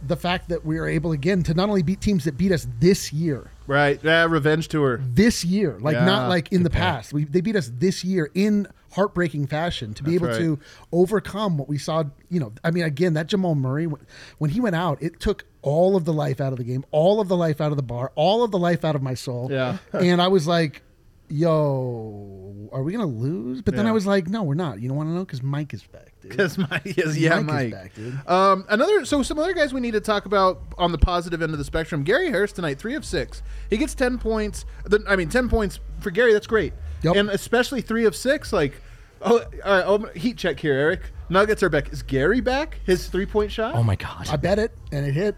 [0.06, 2.68] the fact that we are able again to not only beat teams that beat us
[2.80, 4.00] this year, Right.
[4.04, 5.00] Yeah, revenge tour.
[5.04, 6.82] this year, like Yeah, not like in the point.
[6.82, 7.14] past.
[7.14, 11.58] We, they beat us this year in heartbreaking fashion to be That's able to overcome
[11.58, 12.06] what we saw.
[12.30, 14.02] You know, I mean, again, that Jamal Murray when-
[14.40, 17.20] when he went out, it took all of the life out of the game, all
[17.20, 19.50] of the life out of the bar, all of the life out of my soul.
[19.52, 19.78] Yeah.
[19.94, 20.82] and I was like.
[21.30, 23.62] Yo, are we gonna lose?
[23.62, 23.92] But then Yeah.
[23.92, 24.82] I was like, no, we're not.
[24.82, 26.32] You don't want to know because Mike is back, dude.
[26.32, 28.28] Because Mike is, yeah, Mike is back, dude.
[28.28, 31.52] Um, another, so some other guys we need to talk about on the positive end
[31.54, 32.04] of the spectrum.
[32.04, 33.42] Gary Harris tonight, three of six.
[33.70, 34.66] He gets ten points.
[34.86, 36.34] The, I mean, ten points for Gary.
[36.34, 36.74] That's great.
[37.04, 37.16] Yep.
[37.16, 38.52] And especially three of six.
[38.52, 38.82] Like,
[39.22, 41.02] oh, all right, oh, heat check here, Eric.
[41.30, 41.94] Nuggets are back.
[41.94, 42.80] Is Gary back?
[42.86, 43.76] His three point shot.
[43.76, 44.28] Oh my god.
[44.30, 45.36] I bet it, and it hit.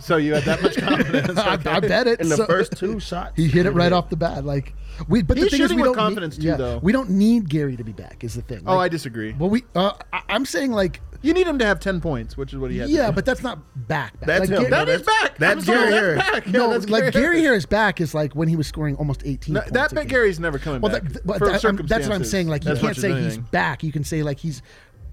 [0.00, 1.38] So you had that much confidence.
[1.38, 1.70] I, Okay.
[1.70, 2.20] I bet it.
[2.20, 4.44] In the So- first two shots, He hit it right off the bat.
[4.44, 4.74] Like
[5.08, 6.78] we, but He's the thing is, we don't confidence need, too, yeah, though.
[6.78, 8.22] We don't need Gary to be back.
[8.24, 8.62] Is the thing.
[8.66, 9.32] Oh, I disagree.
[9.38, 9.64] Well, we.
[9.74, 11.00] Uh, I, I'm saying like.
[11.22, 12.88] You need him to have ten points, which is what he had.
[12.88, 13.58] Yeah, to but that's not
[13.88, 14.18] back.
[14.20, 14.26] back.
[14.26, 14.62] That's like, him.
[14.64, 15.36] Ga- that is back.
[15.36, 16.18] That's I'm sorry, Gary Harris.
[16.18, 16.46] back.
[16.46, 17.42] Yeah, no, that's like Gary Harris.
[17.42, 19.54] Harris back is like when he was scoring almost 18.
[19.54, 20.04] No, that a.
[20.06, 21.02] Gary's never coming Well, back.
[21.02, 22.48] that, that- that's what I'm saying.
[22.48, 23.82] Like you can't say he's back.
[23.82, 24.62] You can say like he's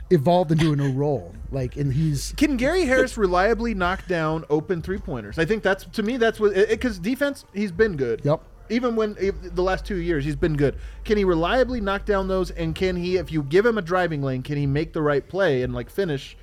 [0.10, 1.34] evolved into a new role.
[1.52, 5.40] Like and he's Can Gary Harris reliably knock down open three pointers?
[5.40, 8.22] I think that's to me that's what because defense he's been good.
[8.24, 8.42] Yep.
[8.70, 9.16] Even when
[9.54, 10.76] the last two years he's been good.
[11.06, 12.52] Can he reliably knock down those?
[12.52, 15.26] And can he, if you give him a driving lane, can he make the right
[15.26, 16.36] play and like finish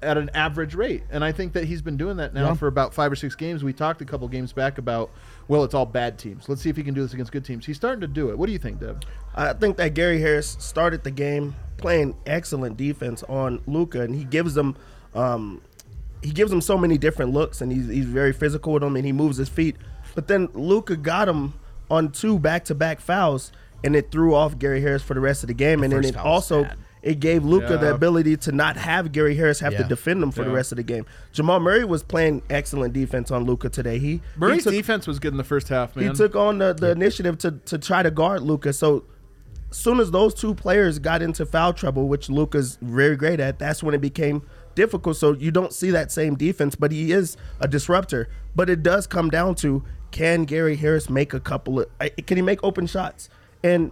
[0.00, 1.02] at an average rate?
[1.10, 2.54] And I think that he's been doing that now Yeah.
[2.54, 3.62] for about five or six games.
[3.62, 5.10] We talked a couple games back about
[5.48, 6.48] well, it's all bad teams.
[6.48, 7.66] Let's see if he can do this against good teams.
[7.66, 8.38] He's starting to do it.
[8.38, 9.04] What do you think, Deb?
[9.34, 14.24] I think that Gary Harris started the game playing excellent defense on Luka, and he
[14.24, 14.76] gives them,
[15.14, 15.60] um,
[16.22, 19.04] he gives them so many different looks, and he's, he's very physical with them, and
[19.04, 19.76] he moves his feet.
[20.14, 21.54] But then Luka got him
[21.90, 23.52] on two back-to-back fouls,
[23.84, 26.16] and it threw off Gary Harris for the rest of the game, and then it
[26.16, 26.78] also bad.
[27.02, 30.42] it gave Luka the ability to not have Gary Harris have to defend him for
[30.42, 31.04] the rest of the game.
[31.32, 33.98] Jamal Murray was playing excellent defense on Luka today.
[33.98, 36.08] He Murray's he took, defense was good in the first half, man.
[36.08, 38.72] he took on the, the initiative to, to try to guard Luka.
[38.72, 39.04] So
[39.70, 43.82] soon as those two players got into foul trouble, which Luka's very great at, that's
[43.82, 44.42] when it became
[44.74, 45.16] difficult.
[45.16, 48.28] So you don't see that same defense, but he is a disruptor.
[48.54, 51.86] But it does come down to can Gary Harris make a couple of
[52.26, 53.28] can he make open shots?
[53.64, 53.90] And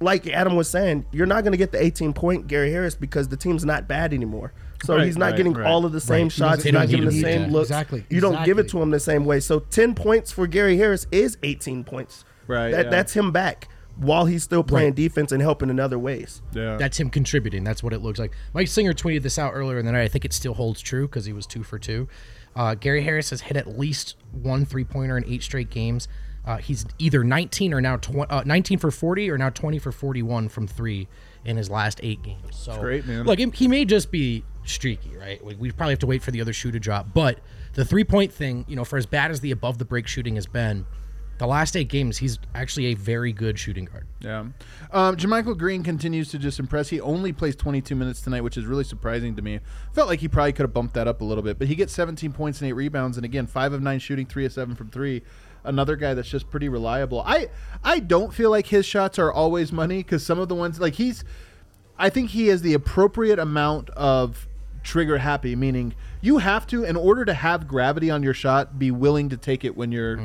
[0.00, 3.28] like Adam was saying, you're not going to get the 18 point Gary Harris because
[3.28, 4.52] the team's not bad anymore.
[4.84, 5.66] So Right, he's not right, getting right.
[5.66, 6.32] all of the same Right.
[6.32, 6.56] Shots.
[6.58, 7.50] doesn't- He's not getting the same that.
[7.50, 7.70] looks.
[7.70, 9.40] Exactly, You don't give it to him the same way.
[9.40, 12.24] So 10 points for Gary Harris is 18 points.
[12.46, 12.90] Right, That, yeah.
[12.90, 13.66] That's him back
[13.98, 14.94] while he's still playing Right.
[14.94, 16.40] defense and helping in other ways.
[16.52, 16.76] Yeah.
[16.76, 17.64] That's him contributing.
[17.64, 18.32] That's what it looks like.
[18.54, 20.02] Mike Singer tweeted this out earlier in the night.
[20.04, 22.08] I think it still holds true because he was two for two.
[22.56, 26.08] Uh, Gary Harris has hit at least one three pointer in eight straight games.
[26.46, 29.92] Uh, he's either 19 or now tw- uh, 19 for 40 or now 20 for
[29.92, 31.06] 41 from three
[31.44, 32.40] in his last eight games.
[32.56, 33.24] So great, man.
[33.24, 35.44] Look, he- he may just be streaky, right?
[35.44, 37.08] We, we probably have to wait for the other shoe to drop.
[37.12, 37.38] But
[37.74, 40.36] the three point thing, you know, for as bad as the above the break shooting
[40.36, 40.86] has been,
[41.38, 44.06] the last eight games, he's actually a very good shooting guard.
[44.20, 44.40] Yeah.
[44.92, 46.88] Um, JaMychal Green continues to just impress.
[46.88, 49.60] He only plays 22 minutes tonight, which is really surprising to me.
[49.92, 51.92] Felt like he probably could have bumped that up a little bit, but he gets
[51.92, 54.90] 17 points and eight rebounds, and again, five of nine shooting, three of seven from
[54.90, 55.22] three.
[55.64, 57.20] Another guy that's just pretty reliable.
[57.26, 57.48] I
[57.84, 60.94] I don't feel like his shots are always money because some of the ones like
[60.94, 61.24] he's,
[61.98, 64.48] I think he has the appropriate amount of
[64.82, 68.90] trigger happy, meaning you have to, in order to have gravity on your shot, be
[68.90, 70.16] willing to take it when you're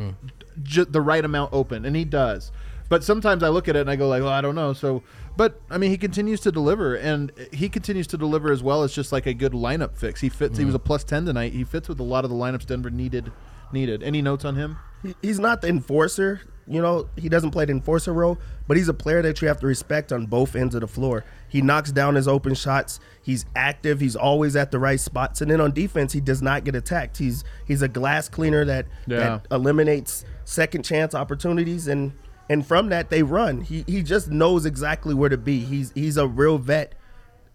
[0.62, 2.52] ju- the right amount open, and he does.
[2.90, 4.74] But sometimes I look at it and I go like, well, I don't know.
[4.74, 5.04] So,
[5.36, 8.94] but I mean, he continues to deliver, and he continues to deliver as well as
[8.94, 10.22] just like a good lineup fix.
[10.22, 10.58] He fits.
[10.58, 10.86] He was a mm-hmm.
[10.86, 11.54] plus ten tonight.
[11.54, 13.32] He fits with a lot of the lineups Denver needed.
[13.72, 14.04] Needed.
[14.04, 14.78] Any notes on him?
[15.22, 16.42] He's not the enforcer.
[16.68, 18.38] You know, he doesn't play the enforcer role,
[18.68, 21.26] but he's a player that you have to respect on both ends of the floor.
[21.54, 23.00] He knocks down his open shots.
[23.22, 24.00] He's active.
[24.00, 25.40] He's always at the right spots.
[25.40, 27.18] And then on defense, he does not get attacked.
[27.18, 29.18] He's he's a glass cleaner that Yeah.
[29.20, 32.12] that eliminates second chance opportunities and
[32.50, 33.62] and from that they run.
[33.62, 35.60] He he just knows exactly where to be.
[35.60, 36.96] He's he's a real vet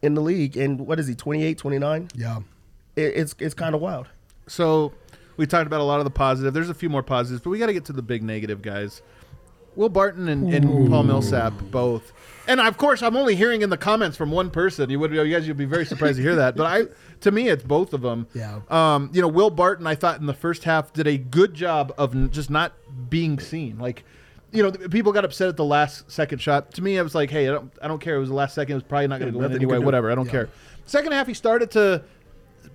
[0.00, 0.56] in the league.
[0.56, 1.16] And what is he?
[1.16, 2.08] 28, 29?
[2.14, 2.38] Yeah.
[2.94, 4.06] It, it's it's kind of wild.
[4.46, 4.92] So
[5.36, 6.54] we talked about a lot of the positive.
[6.54, 9.02] There's a few more positives, but we got to get to the big negative guys.
[9.78, 12.12] Will Barton and, and Paul Millsap both,
[12.48, 14.90] and of course I'm only hearing in the comments from one person.
[14.90, 16.56] You would, you guys, you'd be very surprised to hear that.
[16.56, 16.82] But I,
[17.20, 18.26] to me, it's both of them.
[18.34, 18.58] Yeah.
[18.70, 21.94] Um, you know, Will Barton, I thought in the first half did a good job
[21.96, 22.72] of just not
[23.08, 23.78] being seen.
[23.78, 24.02] Like,
[24.50, 26.72] you know, people got upset at the last second shot.
[26.74, 28.16] To me, I was like, hey, I don't, I don't care.
[28.16, 28.72] It was the last second.
[28.72, 29.78] It was probably not going to Yeah, go in anyway.
[29.78, 30.10] Whatever.
[30.10, 30.48] I don't care.
[30.86, 32.02] Second half, he started to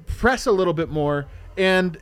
[0.06, 1.26] press a little bit more.
[1.58, 1.98] And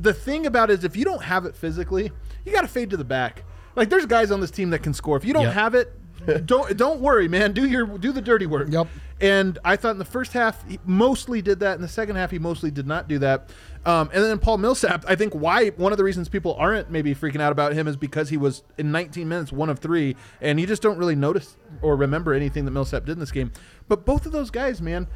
[0.00, 2.12] the thing about it is, if you don't have it physically,
[2.44, 3.42] you got to fade to the back.
[3.76, 5.16] Like there's guys on this team that can score.
[5.16, 5.52] If you don't Yep.
[5.54, 5.92] have it,
[6.46, 7.52] don't don't worry, man.
[7.52, 8.68] Do your do the dirty work.
[8.70, 8.88] Yep.
[9.22, 11.76] And I thought in the first half he mostly did that.
[11.76, 13.50] In the second half, he mostly did not do that.
[13.86, 17.14] Um, and then Paul Millsap, I think why one of the reasons people aren't maybe
[17.14, 20.58] freaking out about him is because he was in 19 minutes one of three, and
[20.60, 23.52] you just don't really notice or remember anything that Millsap did in this game.
[23.88, 25.06] But both of those guys, man,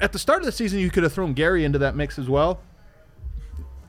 [0.00, 2.28] at the start of the season, you could have thrown Gary into that mix as
[2.28, 2.60] well.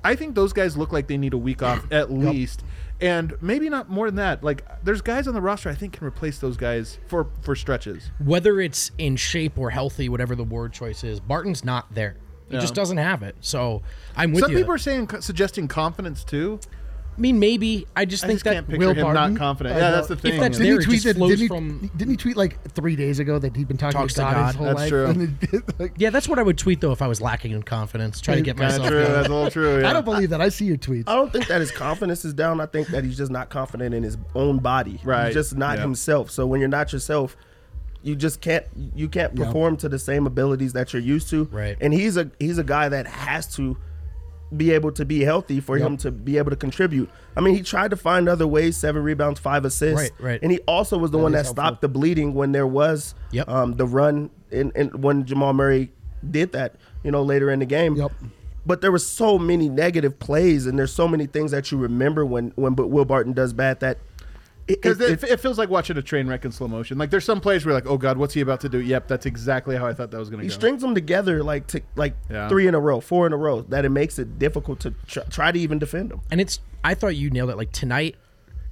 [0.04, 2.63] I think those guys look like they need a week off at least,
[3.01, 4.43] and maybe not more than that.
[4.43, 8.12] Like, there's guys on the roster I think can replace those guys for for stretches.
[8.23, 12.15] whether it's in shape or healthy, whatever the word choice is, Barton's not there.
[12.49, 12.62] He Yeah.
[12.62, 13.36] just doesn't have it.
[13.41, 13.81] So
[14.15, 14.58] I'm with Some you.
[14.60, 16.60] people are saying suggesting confidence too.
[17.17, 19.34] I mean, maybe I just I think just that can't picture Will him Barton?
[19.36, 19.75] not confident.
[19.78, 20.34] Yeah, that's the thing.
[20.34, 20.41] If thing.
[20.41, 20.67] that's man.
[20.67, 21.28] Didn't there, he it tweet just that?
[21.28, 24.13] Didn't he, from- didn't he tweet like three days ago that he'd been talking Talks
[24.15, 24.45] to to God, God.
[24.47, 24.89] his whole That's life?
[24.89, 25.06] true.
[25.56, 28.19] And like, yeah, that's what I would tweet though if I was lacking in confidence.
[28.19, 29.06] Try to get That's That's myself.
[29.08, 29.15] true.
[29.15, 29.82] That's all true.
[29.82, 29.89] Yeah.
[29.89, 30.41] I don't believe that.
[30.41, 31.06] I see your tweets.
[31.08, 32.60] I don't think that his confidence is down.
[32.60, 34.99] I think that he's just not confident in his own body.
[35.04, 35.28] Right.
[35.28, 35.84] He's just not Yeah.
[35.84, 36.32] himself.
[36.32, 37.38] So when you're not yourself,
[38.04, 39.45] you just can't you can't Yeah.
[39.45, 41.45] perform to the same abilities that you're used to.
[41.45, 41.78] Right.
[41.80, 43.78] And he's a he's a guy that has to
[44.58, 47.10] be able to be healthy for him to be able to contribute.
[47.36, 50.12] I mean, he tried to find other ways, seven rebounds, five assists.
[50.12, 50.39] Right, right.
[50.41, 51.63] And he also was the one that helpful.
[51.63, 53.50] stopped the bleeding when there was Yep.
[53.50, 54.72] um, the run and
[55.04, 55.91] when Jamal Murray
[56.30, 57.96] did that, you know, later in the game.
[57.96, 58.12] Yep.
[58.65, 62.26] But there were so many negative plays, and there's so many things that you remember
[62.26, 64.00] when when Will Barton does bad that
[64.67, 66.97] Because it- it, it- it feels like watching a train wreck in slow motion.
[66.97, 68.80] Like there's some plays where you're like, oh god, what's he about to do?
[68.80, 71.67] Yep, that's exactly how I thought that was going to he strings them together like
[71.67, 72.49] to, like Yeah.
[72.49, 75.19] three in a row, four in a row, that it makes it difficult to tr-
[75.30, 76.21] try to even defend them.
[76.32, 78.15] And it's I thought you nailed it like tonight.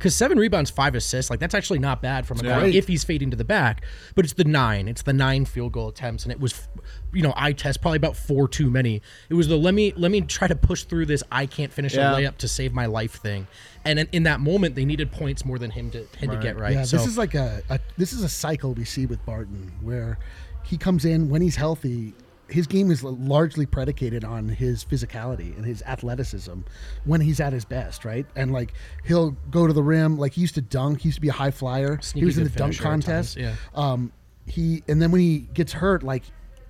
[0.03, 2.75] Because seven rebounds, five assists, like that's actually not bad from a guy Great.
[2.75, 3.85] if he's fading to the back.
[4.15, 6.67] But it's the nine, it's the nine field goal attempts, and it was,
[7.13, 9.01] you know, I test probably about four too many.
[9.29, 11.23] It was the let me let me try to push through this.
[11.31, 12.11] I can't finish Yeah.
[12.11, 13.47] a layup to save my life thing.
[13.85, 16.57] And in, in that moment, they needed points more than him to him to get
[16.57, 16.73] right.
[16.73, 19.71] Yeah, so this is like a, a this is a cycle we see with Barton
[19.81, 20.19] where
[20.65, 22.13] he comes in when he's healthy.
[22.53, 26.59] His game is largely predicated on his physicality and his athleticism
[27.03, 28.27] when he's at his best, right?
[28.35, 31.21] And like he'll go to the rim, like he used to dunk, he used to
[31.21, 31.99] be a high flyer.
[31.99, 33.37] Sneaky he was in the dunk finisher times, contest.
[33.37, 33.55] yeah.
[33.73, 34.11] Um,
[34.45, 36.25] he and then when he gets hurt, like,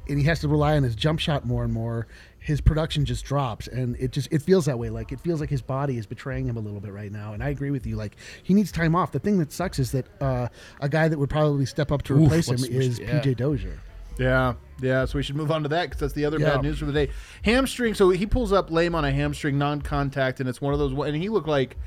[0.07, 2.07] and he has to rely on his jump shot more and more.
[2.39, 4.89] His production just drops, and it just it feels that way.
[4.89, 7.33] Like it feels like his body is betraying him a little bit right now.
[7.33, 7.97] And I agree with you.
[7.97, 9.11] Like he needs time off.
[9.11, 10.47] The thing that sucks is that uh,
[10.79, 13.19] a guy that would probably step up to Oof, replace him is yeah.
[13.19, 13.79] PJ Dozier.
[14.17, 15.05] Yeah, yeah.
[15.05, 16.49] So we should move on to that because that's the other Yeah.
[16.55, 17.09] bad news for the day.
[17.43, 17.93] Hamstring.
[17.93, 20.91] So he pulls up lame on a hamstring, non-contact, and it's one of those.
[21.07, 21.77] And he looked like,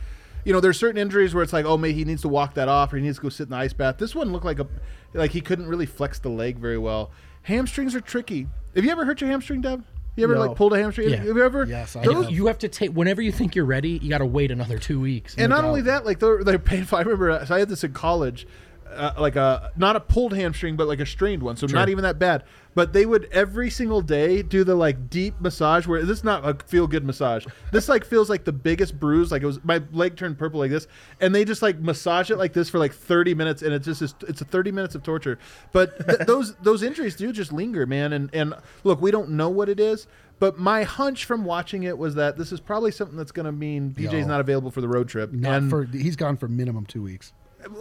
[0.45, 2.69] you know, there's certain injuries where it's like, oh, maybe he needs to walk that
[2.69, 3.99] off or he needs to go sit in the ice bath.
[3.99, 4.67] This one looked like a,
[5.15, 7.11] like he couldn't really flex the leg very well.
[7.43, 8.49] Hamstrings are tricky.
[8.75, 9.85] Have you ever hurt your hamstring, Deb?
[10.17, 10.47] You ever No.
[10.47, 11.11] like pulled a hamstring?
[11.11, 11.17] Yeah.
[11.17, 11.65] Have you ever?
[11.65, 12.31] Yes, I And have.
[12.31, 13.99] you have to take whenever you think you're ready.
[14.03, 15.35] You got to wait another two weeks.
[15.37, 16.97] And No not only that, like they're, they're painful.
[16.99, 18.47] I remember uh, so I had this in college,
[18.95, 21.57] uh, like a not a pulled hamstring, but like a strained one.
[21.57, 22.45] So not even that bad.
[22.77, 26.47] But they would every single day do the like deep massage where this is not
[26.47, 27.47] a feel good massage.
[27.73, 29.33] This like feels like the biggest bruise.
[29.33, 30.87] Like it was my leg turned purple like this,
[31.23, 34.03] and they just like massage it like this for like thirty minutes, and it's just
[34.03, 35.39] is- it's a thirty minutes of torture.
[35.73, 38.13] But th- those those injuries do just linger, man.
[38.13, 38.53] And and
[38.85, 40.07] look, we don't know what it is.
[40.39, 43.53] But my hunch from watching it was that this is probably something that's going to
[43.53, 44.27] mean PJ's Yeah.
[44.27, 45.33] not available for the road trip.
[45.33, 47.33] Not and for he's gone for minimum two weeks.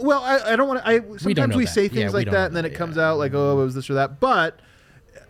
[0.01, 0.87] well, I, I don't want to.
[0.87, 3.09] I sometimes know we say things we like that, and then it comes yeah.
[3.09, 4.21] out like, oh, it was this or that.
[4.21, 4.61] But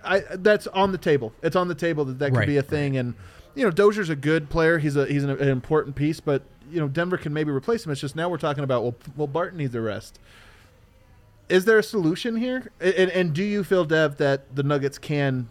[0.06, 1.34] I that's on the table.
[1.42, 2.98] It's on the table that that could Right, be a thing.
[2.98, 3.16] And
[3.56, 4.78] you know, Dozier's a good player.
[4.78, 6.20] He's a he's an, an important piece.
[6.20, 7.92] But you know, Denver can maybe replace him.
[7.92, 10.20] It's just now we're talking about well, well, Barton needs a rest.
[11.48, 12.72] Is there a solution here?
[12.80, 15.48] And, and do you feel, Dev, that the Nuggets can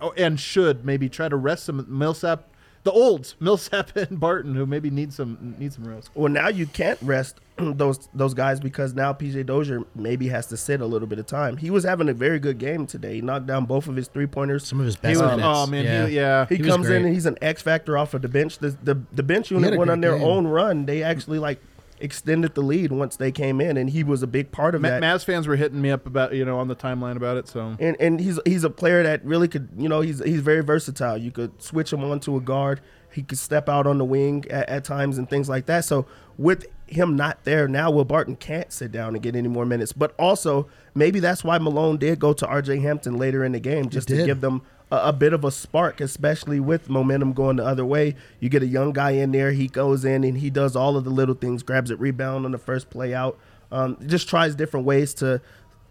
[0.00, 2.48] oh, and should maybe try to rest some Millsap,
[2.84, 6.10] the olds, Millsap and Barton, who maybe need some need some rest?
[6.14, 10.56] Well, now you can't rest those those guys because now PJ Dozier maybe has to
[10.56, 11.56] sit a little bit of time.
[11.58, 13.14] He was having a very good game today.
[13.16, 14.66] He knocked down both of his three pointers.
[14.66, 15.46] some of his He best was, minutes.
[15.46, 16.06] oh man, yeah.
[16.06, 16.46] He, yeah.
[16.46, 18.58] He, He comes in and he's an X factor off of the bench.
[18.58, 20.26] The the, the bench unit went on their game.
[20.26, 20.86] own run.
[20.86, 21.60] They actually like
[22.02, 24.88] extended the lead once they came in, and he was a big part of Ma-
[24.88, 25.02] that.
[25.02, 27.48] Mavs fans were hitting me up about you know on the timeline about it.
[27.48, 30.62] So and and he's he's a player that really could you know he's he's very
[30.62, 31.16] versatile.
[31.16, 32.80] You could switch him onto a guard.
[33.12, 35.84] He could step out on the wing at, at times and things like that.
[35.84, 36.06] So
[36.38, 39.92] with him not there now, Will Barton can't sit down and get any more minutes.
[39.92, 42.78] But also maybe that's why Malone did go to R.J.
[42.80, 44.62] Hampton later in the game just to give them
[44.92, 48.14] a, a bit of a spark, especially with momentum going the other way.
[48.38, 49.52] You get a young guy in there.
[49.52, 51.62] He goes in and he does all of the little things.
[51.62, 53.38] Grabs it, rebound on the first play out.
[53.72, 55.40] Um, just tries different ways to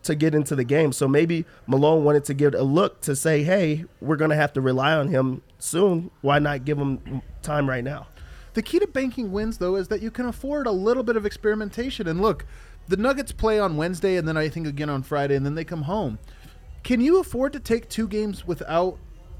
[0.04, 0.92] to get into the game.
[0.92, 4.52] So maybe Malone wanted to give a look to say, hey, we're going to have
[4.54, 6.10] to rely on him soon.
[6.22, 8.08] Why not give him time right now?
[8.54, 11.26] the key to banking wins though is that you can afford a little bit of
[11.26, 12.08] experimentation.
[12.08, 12.46] And look,
[12.88, 15.64] the Nuggets play on Wednesday and then I think again on Friday and then they
[15.64, 16.20] come home.
[16.84, 18.98] Can you afford to take two games without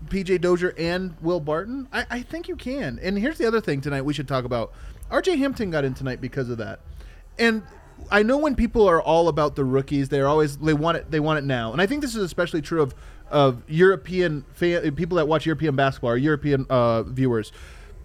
[0.08, 1.88] PJ Dozier and Will Barton?
[1.92, 3.00] I, I think you can.
[3.02, 4.74] And here's the other thing tonight we should talk about.
[5.10, 6.80] RJ Hampton got in tonight because of that.
[7.38, 7.64] And
[8.10, 11.20] I know when people are all about the rookies, they're always they want it they
[11.20, 11.72] want it now.
[11.72, 12.96] And I think this is especially true of
[13.30, 17.52] of European fan, people that watch European basketball or European uh, viewers.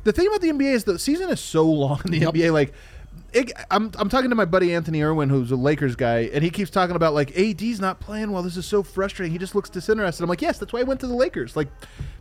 [0.04, 2.52] The thing about the NBA is the season is so long in the NBA.
[2.52, 2.72] Like,
[3.32, 6.50] it, I'm I'm talking to my buddy Anthony Irwin, who's a Lakers guy, and he
[6.50, 8.42] keeps talking about like AD's not playing well.
[8.42, 9.32] This is so frustrating.
[9.32, 10.22] He just looks disinterested.
[10.22, 11.56] I'm like, yes, that's why I went to the Lakers.
[11.56, 11.68] Like,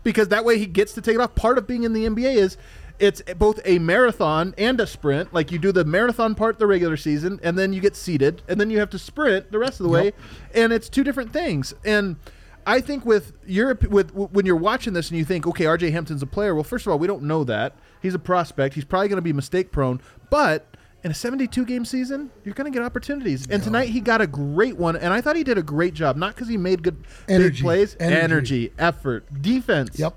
[0.04, 1.36] because that way he gets to take it off.
[1.36, 2.58] Part of being in the NBA is
[3.00, 5.34] it's both a marathon and a sprint.
[5.34, 8.60] Like you do the marathon part the regular season, and then you get seated, and
[8.60, 10.14] then you have to sprint the rest of the way,
[10.54, 11.74] and it's two different things.
[11.84, 12.18] And
[12.66, 16.24] I think with Europe, with when you're watching this and you think, okay, RJ Hampton's
[16.24, 16.56] a player.
[16.56, 18.76] Well, first of all, we don't know that he's a prospect.
[18.76, 20.75] He's probably going to be mistake prone, but
[21.06, 23.48] in a 72 game season, you're going to get opportunities.
[23.48, 26.18] And tonight he got a great one, and I thought he did a great job.
[26.18, 28.22] Not because he made good big plays, Energy.
[28.22, 30.00] energy, effort, defense.
[30.00, 30.16] Yep.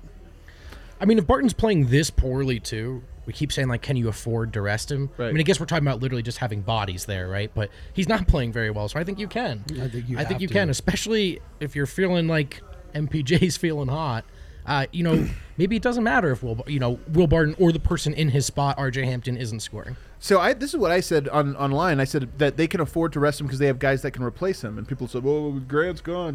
[0.99, 4.51] I mean, if Barton's playing this poorly too, we keep saying like, can you afford
[4.53, 5.11] to rest him?
[5.19, 7.51] I mean, I guess we're talking about literally just having bodies there, right?
[7.53, 9.63] But he's not playing very well, so I think you can.
[9.79, 10.53] I think you I think you to.
[10.55, 12.63] can, especially if you're feeling like
[12.95, 14.25] MPJ's feeling hot.
[14.65, 17.79] Uh, you know, maybe it doesn't matter if Will, you know, Will Barton or the
[17.79, 19.95] person in his spot, RJ Hampton, isn't scoring.
[20.19, 21.99] So I this is what I said on online.
[21.99, 24.23] I said that they can afford to rest him because they have guys that can
[24.23, 24.77] replace him.
[24.77, 26.33] And people said, "Well, Grant's gone."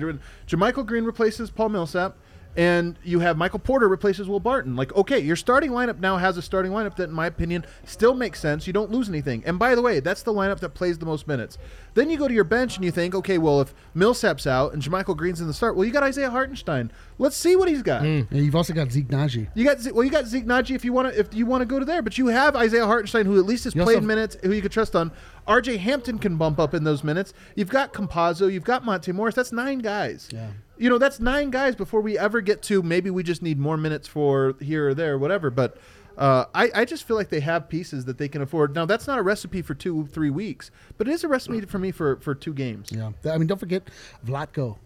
[0.49, 2.17] JaMychal Green replaces Paul Millsap,
[2.57, 4.77] and you have Michael Porter replaces Will Barton.
[4.77, 8.15] Like, okay, your starting lineup now has a starting lineup that, in my opinion, still
[8.15, 8.67] makes sense.
[8.67, 9.43] You don't lose anything.
[9.47, 11.59] And by the way, that's the lineup that plays the most minutes.
[11.95, 14.83] Then you go to your bench and you think, okay, well, if Millsap's out and
[14.83, 16.91] JaMychal Green's in the start, well, you got Isaiah Hartenstein.
[17.19, 18.03] Let's see what he's got.
[18.03, 18.29] Mm.
[18.31, 19.49] And you've also got Zeke Nnaji.
[19.55, 21.67] You got well, you got Zeke Nnaji if you want to if you want to
[21.67, 24.05] go to there, but you have Isaiah Hartenstein who at least has You played have-
[24.05, 25.13] minutes, who you could trust on.
[25.47, 27.33] RJ Hampton can bump up in those minutes.
[27.55, 29.35] You've got Campazzo, you've got Monte Morris.
[29.37, 30.29] That's nine guys.
[30.33, 30.49] Yeah.
[30.77, 33.77] You know, that's nine guys before we ever get to maybe we just need more
[33.77, 35.51] minutes for here or there, whatever.
[35.51, 35.77] But
[36.19, 38.75] uh, I, I just feel like they have pieces that they can afford.
[38.75, 41.79] Now, that's not a recipe for two, three weeks, but it is a recipe for
[41.79, 42.91] me for, for two games.
[42.93, 43.11] Yeah.
[43.31, 43.89] I mean, don't forget
[44.27, 44.77] Vlatko.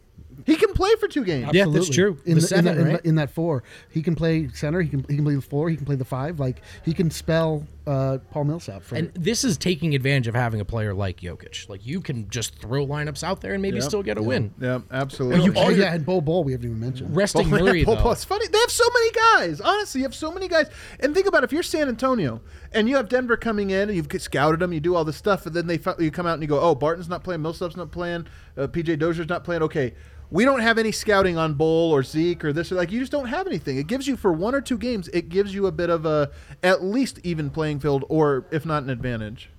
[0.46, 1.50] He can play for two games.
[1.52, 2.18] Yeah, that's true.
[2.24, 3.02] In The the, seven, in, the- in right?
[3.02, 4.80] the- in that four, he can play center.
[4.80, 5.68] He can he can play the four.
[5.68, 6.38] He can play the five.
[6.38, 8.82] Like he can spell uh, Paul Millsap.
[8.82, 11.68] For, And this is taking advantage of having a player like Jokic.
[11.68, 13.82] Like you can just throw lineups out there and maybe Yeah.
[13.84, 14.52] still get a win.
[14.60, 15.44] Yeah, absolutely.
[15.44, 17.16] you oh yeah, and Bo Bol we haven't even mentioned.
[17.16, 18.02] Resting Well, Murray Paul- though.
[18.02, 18.46] Paul- It's funny.
[18.46, 19.60] They have so many guys.
[19.60, 20.66] Honestly, you have so many guys.
[21.00, 22.40] And think about it, if you're San Antonio
[22.72, 25.46] and you have Denver coming in and you've scouted them, you do all this stuff,
[25.46, 27.90] and then they you come out and you go, oh, Barton's not playing, Millsap's not
[27.90, 28.26] playing,
[28.56, 29.62] uh, PJ Dozier's not playing.
[29.62, 29.94] Okay,
[30.30, 33.10] we don't have any scouting on Bol or Zeke or this or like you just
[33.12, 33.78] don't have anything.
[33.78, 36.30] It gives you for one or two games, it gives you a bit of a
[36.62, 39.50] at least even playing field, or if not an advantage.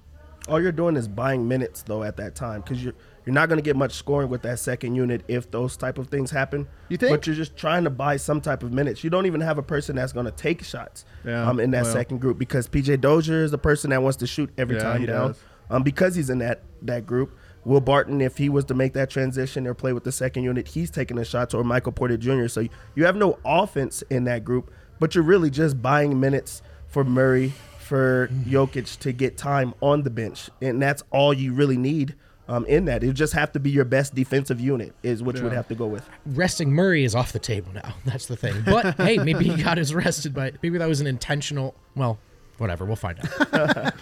[0.47, 2.93] All you're doing is buying minutes though at that time because you're
[3.25, 6.07] you're not going to get much scoring with that second unit if those type of
[6.07, 6.67] things happen.
[6.87, 7.11] You think?
[7.11, 9.03] But you're just trying to buy some type of minutes.
[9.03, 11.83] You don't even have a person that's going to take shots Yeah, um, in that
[11.83, 11.93] well.
[11.93, 15.05] second group because PJ Dozier is the person that wants to shoot every Yeah, time
[15.05, 15.35] down.
[15.69, 17.37] Um, because he's in that that group.
[17.65, 20.69] Will Barton, if he was to make that transition or play with the second unit,
[20.69, 22.47] he's taking the shots, or Michael Porter Jr.
[22.47, 22.65] So
[22.95, 27.53] you have no offense in that group, but you're really just buying minutes for Murray,
[27.89, 32.15] for Jokic to get time on the bench, and that's all you really need
[32.47, 33.03] um, in that.
[33.03, 35.75] It just have to be your best defensive unit, is what you would have to
[35.75, 36.07] go with.
[36.27, 37.95] resting Murray is off the table now.
[38.05, 38.61] That's the thing.
[38.63, 42.19] But hey, maybe he got his rested by maybe that was an intentional well,
[42.59, 43.99] whatever, we'll find out.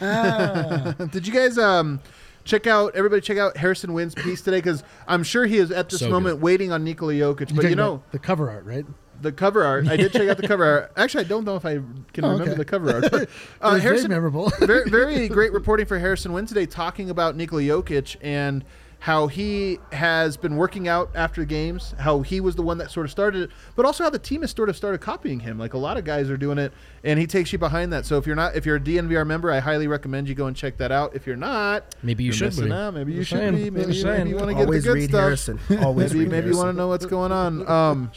[1.12, 2.02] Did you guys um
[2.44, 5.90] check out everybody check out Harrison Wind's piece today because I'm sure he is at
[5.90, 7.56] this So moment waiting on Nikola Jokic.
[7.56, 8.86] But you know the cover art, right?
[9.22, 9.88] The cover art.
[9.88, 10.92] I did check out the cover art.
[10.98, 11.76] Actually, I don't know if I
[12.14, 12.58] can Oh, remember okay.
[12.58, 13.06] the cover art.
[13.12, 13.22] But,
[13.62, 14.50] uh, was very Harrison, memorable.
[14.60, 18.64] very, very great reporting for Harrison Wind today, talking about Nikola Jokic and
[19.00, 22.90] how he has been working out after the games, how he was the one that
[22.90, 25.60] sort of started it, but also how the team has sort of started copying him.
[25.60, 28.08] Like a lot of guys are doing it, and he takes you behind that.
[28.08, 30.56] So if you're not, if you're a DNVR member, I highly recommend you go and
[30.56, 31.16] check that out.
[31.16, 32.72] If you're not, Maybe you should be.
[32.72, 32.96] out.
[32.96, 33.56] Maybe you Just should saying.
[33.56, 33.70] be.
[33.70, 34.18] Maybe, you- saying.
[34.18, 35.22] maybe you want to get the Always good read stuff.
[35.22, 35.60] Harrison.
[35.84, 37.68] Always maybe read maybe you want to know what's going on.
[37.70, 38.12] Um,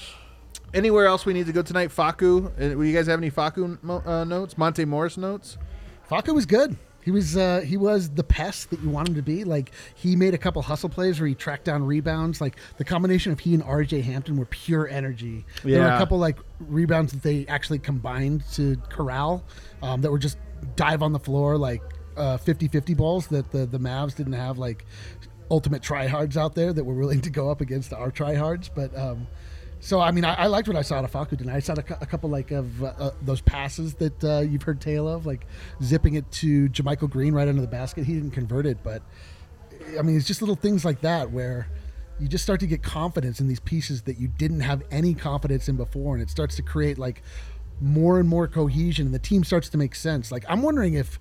[0.75, 1.91] anywhere else we need to go tonight?
[1.91, 2.47] Facu.
[2.47, 4.57] Uh, Do you guys have any Facu uh, notes?
[4.59, 5.59] Monte Morris notes?
[6.11, 6.77] Facu was good.
[7.03, 9.45] He was uh, he was the pest that you want him to be.
[9.45, 12.41] Like he made a couple hustle plays where he tracked down rebounds.
[12.41, 15.47] Like the combination of he and RJ Hampton were pure energy.
[15.64, 15.79] Yeah.
[15.79, 19.45] There were a couple like rebounds that they actually combined to corral
[19.83, 20.37] um, that were just
[20.77, 21.83] dive on the floor like
[22.18, 24.85] uh, 50-50 balls that the the Mavs didn't have like
[25.51, 28.68] ultimate tryhards out there that were willing to go up against our tryhards.
[28.75, 29.27] But um,
[29.81, 31.57] so I mean, I, I liked what I saw out of Facu tonight.
[31.57, 34.81] I saw a, a couple like of uh, uh, those passes that uh, you've heard
[34.81, 35.47] tale of, like
[35.83, 38.05] zipping it to JaMychal Green right under the basket.
[38.05, 39.03] He didn't convert it, but
[39.99, 41.68] I mean, it's just little things like that where
[42.20, 45.68] you just start to get confidence in these pieces that you didn't have any confidence
[45.68, 47.22] in before, and it starts to create like
[47.81, 50.31] more and more cohesion, and the team starts to make sense.
[50.31, 51.18] Like I'm wondering if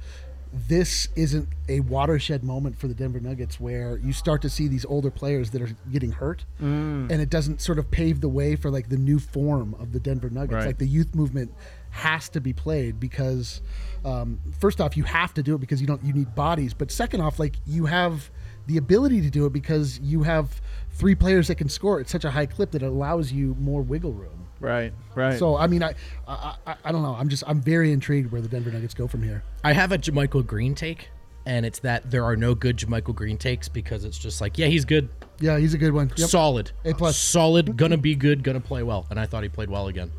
[0.51, 4.83] this isn't a watershed moment for the Denver Nuggets where you start to see these
[4.85, 7.11] older players that are getting hurt Mm.
[7.11, 9.99] and it doesn't sort of pave the way for like the new form of the
[9.99, 10.53] Denver Nuggets.
[10.53, 10.65] Right.
[10.67, 11.53] Like the youth movement
[11.91, 13.61] has to be played because
[14.03, 16.91] um, first off you have to do it because you don't you need bodies, but
[16.91, 18.29] second off like you have
[18.69, 20.61] the ability to do it because you have
[20.91, 23.81] three players that can score at such a high clip that it allows you more
[23.81, 24.47] wiggle room.
[24.59, 25.39] Right, right.
[25.39, 25.95] So I mean I,
[26.27, 27.15] I I I don't know.
[27.15, 29.43] I'm just I'm very intrigued where the Denver Nuggets go from here.
[29.63, 31.09] I have a JaMychal Green take,
[31.45, 34.67] and it's that there are no good JaMychal Green takes because it's just like, yeah,
[34.67, 35.09] he's good,
[35.39, 36.11] Yeah, he's a good one.
[36.15, 36.29] Yep.
[36.29, 37.17] solid, A plus.
[37.17, 40.11] solid, gonna be good, gonna play well, and I thought he played well again.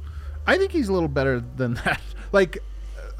[0.46, 2.01] I think he's a little better than that.
[2.32, 2.59] Like,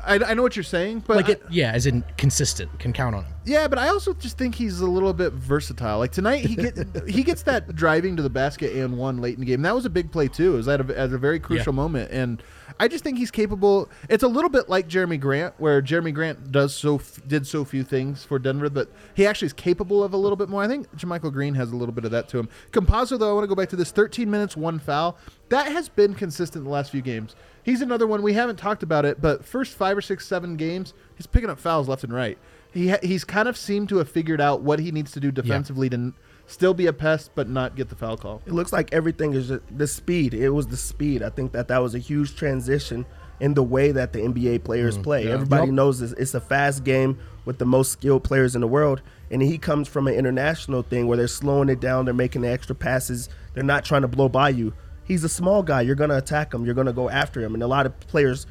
[0.05, 3.15] I, I know what you're saying, but Like it, yeah, as in consistent, can count
[3.15, 3.35] on him.
[3.45, 5.99] yeah, but I also just think he's a little bit versatile.
[5.99, 6.77] Like tonight, he get
[7.09, 9.63] he gets that driving to the basket and one late in the game.
[9.63, 10.55] That was a big play too.
[10.55, 12.43] It was at a, at a very crucial moment, and
[12.79, 13.91] I just think he's capable.
[14.09, 17.65] It's a little bit like Jerami Grant, where Jerami Grant does so f- did so
[17.65, 20.63] few things for Denver, but he actually is capable of a little bit more.
[20.63, 22.49] I think JaMychal Green has a little bit of that to him.
[22.73, 25.19] Campazzo, though, I want to go back to this: 13 minutes, one foul.
[25.51, 27.35] That has been consistent the last few games.
[27.63, 30.95] He's another one we haven't talked about it, but first five or six, seven games,
[31.17, 32.39] he's picking up fouls left and right.
[32.73, 35.31] He ha- he's kind of seemed to have figured out what he needs to do
[35.33, 36.15] defensively to n-
[36.47, 38.43] still be a pest but not get the foul call.
[38.47, 40.35] It looks like everything is just the speed.
[40.35, 41.23] It was the speed.
[41.23, 43.05] I think that that was a huge transition
[43.41, 45.25] in the way that the NBA players mm, play.
[45.27, 45.33] yeah.
[45.33, 45.75] Everybody Yep.
[45.75, 49.01] knows it's, it's a fast game with the most skilled players in the world,
[49.31, 52.49] and he comes from an international thing where they're slowing it down, they're making the
[52.51, 54.75] extra passes, they're not trying to blow by you.
[55.11, 55.81] He's a small guy.
[55.81, 56.65] You're gonna attack him.
[56.65, 58.47] You're gonna go after him, and a lot of players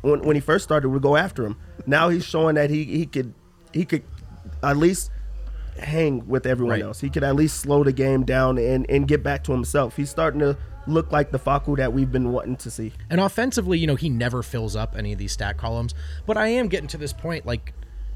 [0.00, 1.56] when, when he first started would go after him.
[1.86, 3.32] Now he's showing that he, he could
[3.72, 4.02] he could
[4.62, 5.12] at least
[5.78, 6.82] hang with everyone Right.
[6.82, 7.00] else.
[7.00, 9.94] He could at least slow the game down and, and get back to himself.
[9.96, 10.56] He's starting to
[10.88, 12.92] look like the Facu that we've been wanting to see.
[13.08, 15.94] And offensively, you know, he never fills up any of these stat columns.
[16.26, 17.72] But I am getting to this point, like,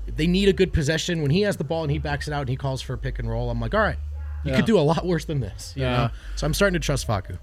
[0.09, 1.23] they need a good possession.
[1.23, 2.99] When he has the ball and he backs it out and he calls for a
[2.99, 3.99] pick and roll, I'm like, all right,
[4.45, 5.73] you could do a lot worse than this.
[5.77, 5.93] You Yeah.
[5.97, 6.11] know?
[6.35, 7.39] So I'm starting to trust Facu.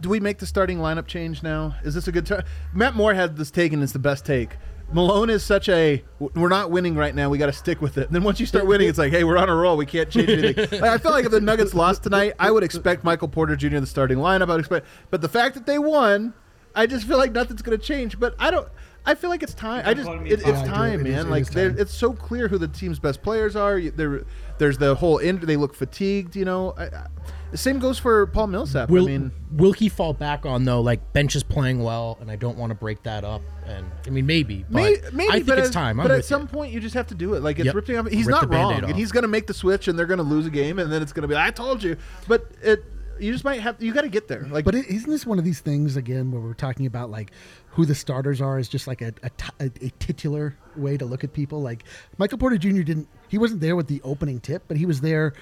[0.00, 1.74] Do we make the starting lineup change now?
[1.84, 2.44] Is this a good time?
[2.72, 4.56] Matt Moore had this taken as the best take.
[4.90, 7.28] Malone is such a we're not winning right now.
[7.28, 8.06] We got to stick with it.
[8.06, 9.76] And then once you start winning, it's like, hey, we're on a roll.
[9.76, 10.80] We can't change anything.
[10.80, 13.66] Like, I feel like if the Nuggets lost tonight, I would expect Michael Porter Jr.
[13.76, 14.44] in the starting lineup.
[14.48, 16.32] I would expect, but the fact that they won,
[16.74, 18.18] I just feel like nothing's going to change.
[18.18, 18.66] But I don't.
[19.04, 19.82] I feel like it's time.
[19.86, 20.70] I just it, it's I do.
[20.70, 21.26] time, It is- man.
[21.26, 21.76] it like time.
[21.78, 23.78] it's so clear who the team's best players are.
[23.80, 24.24] There,
[24.58, 25.42] there's the whole end.
[25.42, 26.34] They look fatigued.
[26.34, 26.72] You know.
[26.78, 27.06] I, I,
[27.50, 28.90] the same goes for Paul Millsap.
[28.90, 29.32] Will I mean.
[29.52, 30.80] will he fall back on though?
[30.80, 33.42] Like bench is playing well, and I don't want to break that up.
[33.66, 36.00] And I mean, maybe, but May- maybe, I think but it's at, time.
[36.00, 36.48] I'm but at some you.
[36.48, 37.42] point, you just have to do it.
[37.42, 37.74] Like it's Yep.
[37.74, 38.06] ripping off.
[38.08, 40.18] He's Rip not wrong, Band-Aid and he's going to make the switch, and they're going
[40.18, 41.96] to lose a game, and then it's going to be, I told you.
[42.26, 42.84] But it,
[43.20, 43.82] you just might have.
[43.82, 44.46] You got to get there.
[44.50, 47.32] Like, But is isn't this one of these things again where we're talking about like
[47.70, 51.04] who the starters are is just like a, a, t- a- a titular way to
[51.04, 51.60] look at people?
[51.60, 51.82] Like
[52.16, 52.82] Michael Porter Jr.
[52.82, 55.32] didn't he wasn't there with the opening tip, but he was there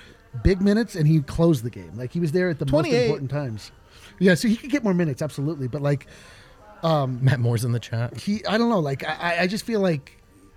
[0.42, 1.92] big minutes and he closed the game.
[1.96, 3.70] Like he was there at the most important times.
[4.18, 5.68] Yeah, so he could get more minutes, absolutely.
[5.68, 6.06] But like
[6.82, 8.16] um, Matt Moore's in the chat.
[8.18, 10.12] he I don't know, like I, I- I just feel like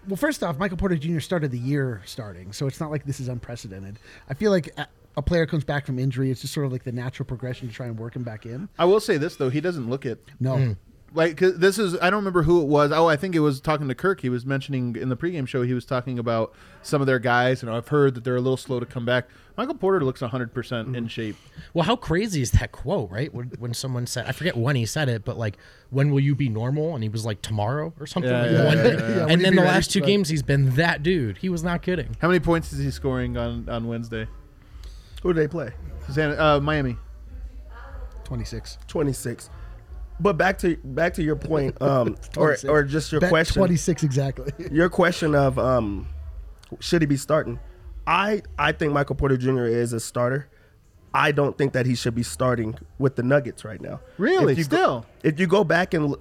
[0.07, 1.19] well, first off, Michael Porter Jr.
[1.19, 3.99] started the year starting, so it's not like this is unprecedented.
[4.30, 6.84] I feel like a, a player comes back from injury, it's just sort of like
[6.84, 8.69] the natural progression to try and work him back in.
[8.80, 10.23] I will say this though, he doesn't look it.
[10.39, 10.55] No.
[10.55, 10.77] Mm.
[11.14, 12.91] Like 'cause this is, I don't remember who it was.
[12.91, 14.22] Oh, I think it was talking to Kirk.
[14.22, 15.64] He was mentioning in the pregame show.
[15.64, 16.53] He was talking about
[16.84, 19.28] some of their guys, and I've heard that they're a little slow to come back.
[19.57, 21.36] Michael Porter looks 100 percent in shape.
[21.74, 23.34] Well, how crazy is that quote, right?
[23.34, 25.57] When, when someone said, I forget when he said it, but like,
[25.89, 26.93] when will you be normal?
[26.93, 28.32] And he was like, tomorrow or something.
[28.32, 29.16] Yeah, like yeah, yeah, yeah, yeah.
[29.18, 31.39] Yeah, And then the ready, last two games, he's been that dude.
[31.39, 32.16] He was not kidding.
[32.22, 34.28] How many points is he scoring on on Wednesday?
[35.24, 35.72] Who do they play?
[36.10, 36.97] San- uh, Miami.
[38.24, 38.78] Twenty six.
[38.88, 39.49] 26.
[40.20, 43.59] But back to back to your point, um, or or just your Bet question.
[43.59, 44.51] 26 exactly.
[44.72, 46.07] your question of um,
[46.80, 47.59] should he be starting?
[48.05, 49.65] I I think Michael Porter Jr.
[49.65, 50.49] is a starter.
[51.13, 53.99] I don't think that he should be starting with the Nuggets right now.
[54.17, 54.53] Really?
[54.53, 55.05] If you go- Still?
[55.24, 56.15] if you go back and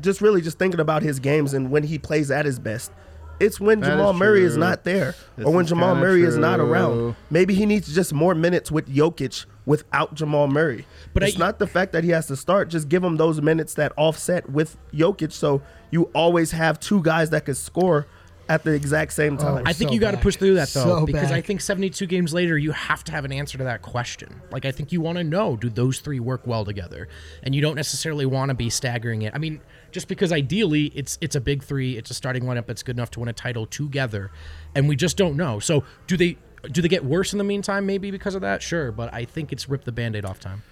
[0.00, 2.92] just really just thinking about his games and when he plays at his best,
[3.40, 6.22] it's when That Jamal is Murray is not there This or when Jamal kinda Murray
[6.22, 7.16] is not around.
[7.30, 10.86] Maybe he needs just more minutes with Jokic without Jamal Murray.
[11.12, 12.68] But it's I- not the fact that he has to start.
[12.68, 17.30] Just give him those minutes that offset with Jokic, so you always have two guys
[17.30, 18.06] that could score
[18.48, 19.62] at the exact same oh, time.
[19.66, 22.06] I think so you got to push through that though, So because I think 72
[22.06, 24.42] games later, you have to have an answer to that question.
[24.50, 27.08] Like, I think you want to know do those three work well together,
[27.42, 29.32] and you don't necessarily want to be staggering it.
[29.34, 29.60] I mean,
[29.94, 33.12] just because ideally it's it's a big three, it's a starting lineup that's good enough
[33.12, 34.30] to win a title together,
[34.74, 35.60] and we just don't know.
[35.60, 36.36] So, do they
[36.70, 37.86] do they get worse in the meantime?
[37.86, 40.62] Maybe because of that, sure, but I think it's rip the band-aid off time.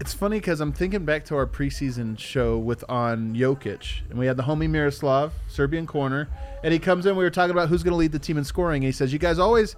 [0.00, 4.24] It's funny because I'm thinking back to our preseason show with on Jokic, and we
[4.24, 6.28] had the homie Miroslav, Serbian corner,
[6.64, 7.16] and he comes in.
[7.16, 8.82] We were talking about who's going to lead the team in scoring.
[8.82, 9.76] And he says, "You guys always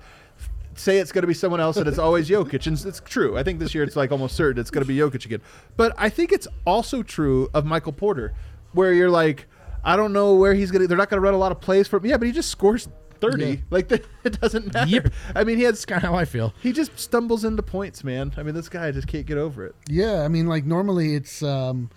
[0.77, 3.37] say it's going to be someone else, and it's always Jokic." And it's true.
[3.37, 5.41] I think this year it's like almost certain it's going to be Jokic again.
[5.77, 8.33] But I think it's also true of Michael Porter,
[8.73, 9.47] where you're like,
[9.85, 10.89] I don't know where he's going to.
[10.89, 12.07] They're not going to run a lot of plays for him.
[12.07, 12.89] Yeah, but he just scores.
[13.21, 13.57] 30 Yeah.
[13.71, 13.93] like
[14.25, 15.13] it doesn't matter Yep.
[15.37, 16.53] i mean he has kind of how I feel.
[16.61, 19.77] he just stumbles into points man i mean this guy just can't get over it
[19.89, 21.89] Yeah, I mean, like normally it's um,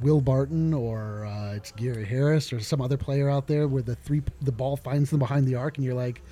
[0.00, 3.94] Will Barton or uh, it's Gary Harris or some other player out there where the
[3.94, 6.22] three the ball finds them behind the arc, and you're like,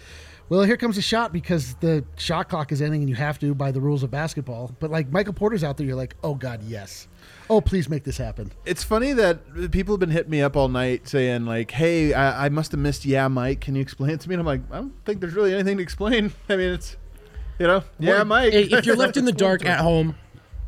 [0.49, 3.55] well, here comes a shot because the shot clock is ending, and you have to
[3.55, 4.75] by the rules of basketball.
[4.81, 7.07] But like Michael Porter's out there, you're like, oh God, yes,
[7.53, 8.51] oh please make this happen.
[8.65, 12.47] It's funny that people have been hitting me up all night saying like, "Hey, I,
[12.47, 13.61] I must have missed yeah, Mike.
[13.61, 15.77] Can you explain it to me?" And I'm like, I don't think there's really anything
[15.77, 16.33] to explain.
[16.49, 16.97] I mean, it's
[17.59, 18.55] you know, yeah, Mike.
[18.55, 20.17] If you're left in the dark at home,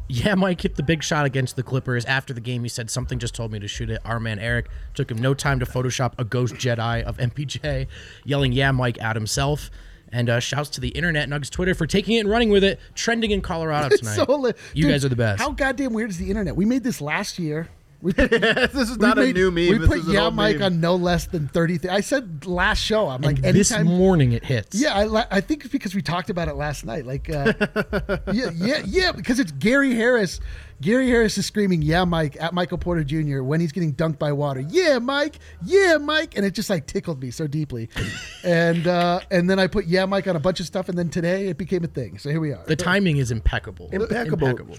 [0.08, 2.04] yeah, Mike hit the big shot against the Clippers.
[2.04, 4.02] After the game, he said something just told me to shoot it.
[4.04, 7.86] Our man Eric took him no time to Photoshop a ghost Jedi of MPJ,
[8.24, 9.70] yelling "Yeah, Mike" at himself.
[10.14, 12.78] And uh, shouts to the internet, Nugs Twitter for taking it and running with it,
[12.94, 14.14] trending in Colorado tonight.
[14.14, 15.42] so you Dude, guys are the best.
[15.42, 16.54] How goddamn weird is the internet?
[16.54, 17.68] We made this last year.
[18.04, 19.68] We this is not we a new meme.
[19.70, 20.74] We This put is yeah, Mike meme.
[20.74, 21.78] on no less than thirty.
[21.78, 23.08] Th- I said last show.
[23.08, 23.96] I'm like and this anytime.
[23.96, 24.78] morning it hits.
[24.78, 27.06] Yeah, I, I think it's because we talked about it last night.
[27.06, 27.54] Like, uh,
[28.30, 30.38] yeah, yeah, yeah, because it's Gary Harris.
[30.82, 33.42] Gary Harris is screaming, "Yeah, Mike!" at Michael Porter Jr.
[33.42, 34.60] when he's getting dunked by water.
[34.60, 35.38] Yeah, Mike.
[35.64, 36.36] Yeah, Mike.
[36.36, 37.88] And it just like tickled me so deeply.
[38.44, 41.08] and uh, and then I put "Yeah, Mike" on a bunch of stuff, and then
[41.08, 42.18] today it became a thing.
[42.18, 42.62] So here we are.
[42.66, 43.88] The timing is impeccable.
[43.92, 44.46] impeccable.
[44.48, 44.76] Impeccable.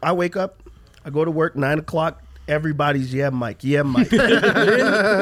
[0.00, 0.62] I wake up,
[1.04, 4.08] I go to work nine o'clock everybody's yeah, Mike, yeah, Mike.
[4.08, 4.44] then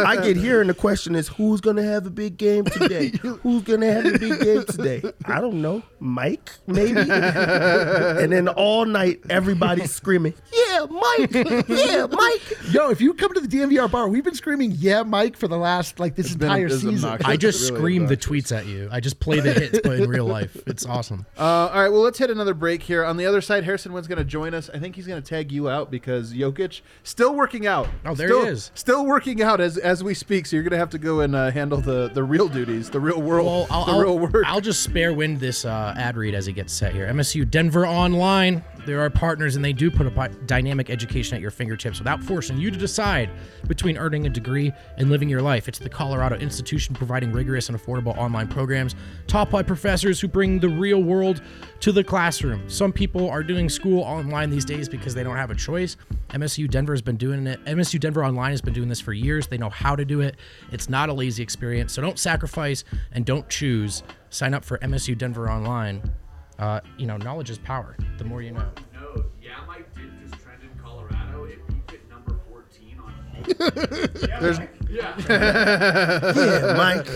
[0.06, 3.08] I get here, and the question is, who's gonna have a big game today?
[3.42, 5.02] who's gonna have a big game today?
[5.24, 7.00] I don't know, Mike, maybe.
[7.10, 11.32] and then all night, everybody's screaming, yeah, Mike,
[11.68, 12.42] yeah, Mike.
[12.70, 15.58] Yo, if you come to the DNVR bar, we've been screaming "Yeah, Mike" for the
[15.58, 16.94] last like this been- entire it's season.
[17.10, 17.26] obnoxious.
[17.26, 18.88] I just really scream the tweets at you.
[18.90, 21.26] I just play the hits, but in real life, it's awesome.
[21.38, 23.04] Uh, all right, well, let's hit another break here.
[23.04, 24.70] On the other side, Harrison Wind's going to join us.
[24.72, 26.80] I think he's going to tag you out because Jokic
[27.16, 27.88] still working out.
[28.04, 28.70] Oh, there still, he is.
[28.74, 30.44] Still working out as as we speak.
[30.44, 33.00] So you're going to have to go and uh, handle the the real duties, the
[33.00, 34.44] real world, Well, I'll, the I'll, real work.
[34.44, 37.06] I'll just spare Wind this uh, ad read as it gets set here.
[37.06, 38.62] MSU Denver Online.
[38.84, 42.56] There are partners, and they do put a dynamic education at your fingertips without forcing
[42.56, 43.30] you to decide
[43.66, 45.66] between earning a degree and living your life.
[45.66, 48.94] It's the Colorado institution providing rigorous and affordable online programs,
[49.26, 51.42] taught by professors who bring the real world
[51.86, 52.68] to the classroom.
[52.68, 55.96] Some people are doing school online these days because they don't have a choice.
[56.30, 57.64] MSU Denver has been doing it.
[57.64, 59.46] MSU Denver Online has been doing this for years.
[59.46, 60.34] They know how to do it.
[60.72, 61.92] It's not a lazy experience.
[61.92, 62.82] So don't sacrifice
[63.12, 64.02] and don't choose.
[64.30, 66.02] Sign up for MSU Denver Online.
[66.58, 67.96] Uh, you know, knowledge is power.
[68.18, 68.68] The more you know.
[68.92, 71.44] No, yeah, Mike did just trend in Colorado.
[71.44, 73.14] It peaked at number 14 on
[74.32, 74.40] all.
[74.40, 74.58] There's
[74.96, 77.06] Yeah, Mike.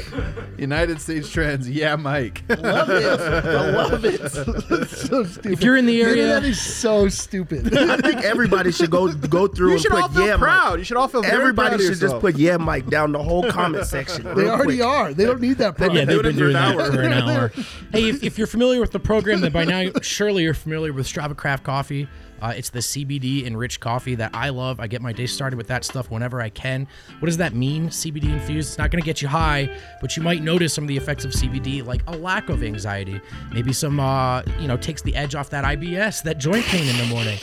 [0.59, 1.69] United States trends.
[1.71, 2.43] Yeah, Mike.
[2.49, 3.21] Love it.
[3.21, 4.31] I love it.
[4.31, 5.53] so stupid.
[5.53, 7.77] If you're in the The area- internet is so stupid.
[7.77, 10.71] I think everybody should go go through you and should put all feel yeah, proud.
[10.71, 10.79] Mike.
[10.79, 13.23] You should all feel very Everybody proud of should just put yeah, Mike down the
[13.23, 14.25] whole comment section.
[14.35, 14.83] they already quick.
[14.87, 15.15] are.
[15.15, 15.77] They don't need that.
[15.77, 15.93] Part.
[15.95, 17.49] Yeah, they've been doing that for an hour.
[17.93, 21.07] hey, if, if you're familiar with the program, then by now surely you're familiar with
[21.07, 22.09] Strava Craft Coffee.
[22.43, 24.81] Uh, it's the CBD enriched coffee that I love.
[24.81, 26.89] I get my day started with that stuff whenever I can.
[27.19, 27.89] What does that mean?
[27.89, 28.71] CBD infused.
[28.71, 31.25] It's not going to get you high, but you might notice some of the effects
[31.25, 33.21] of CBD, like a lack of anxiety.
[33.53, 36.97] Maybe some, uh, you know, takes the edge off that IBS, that joint pain in
[36.97, 37.39] the morning.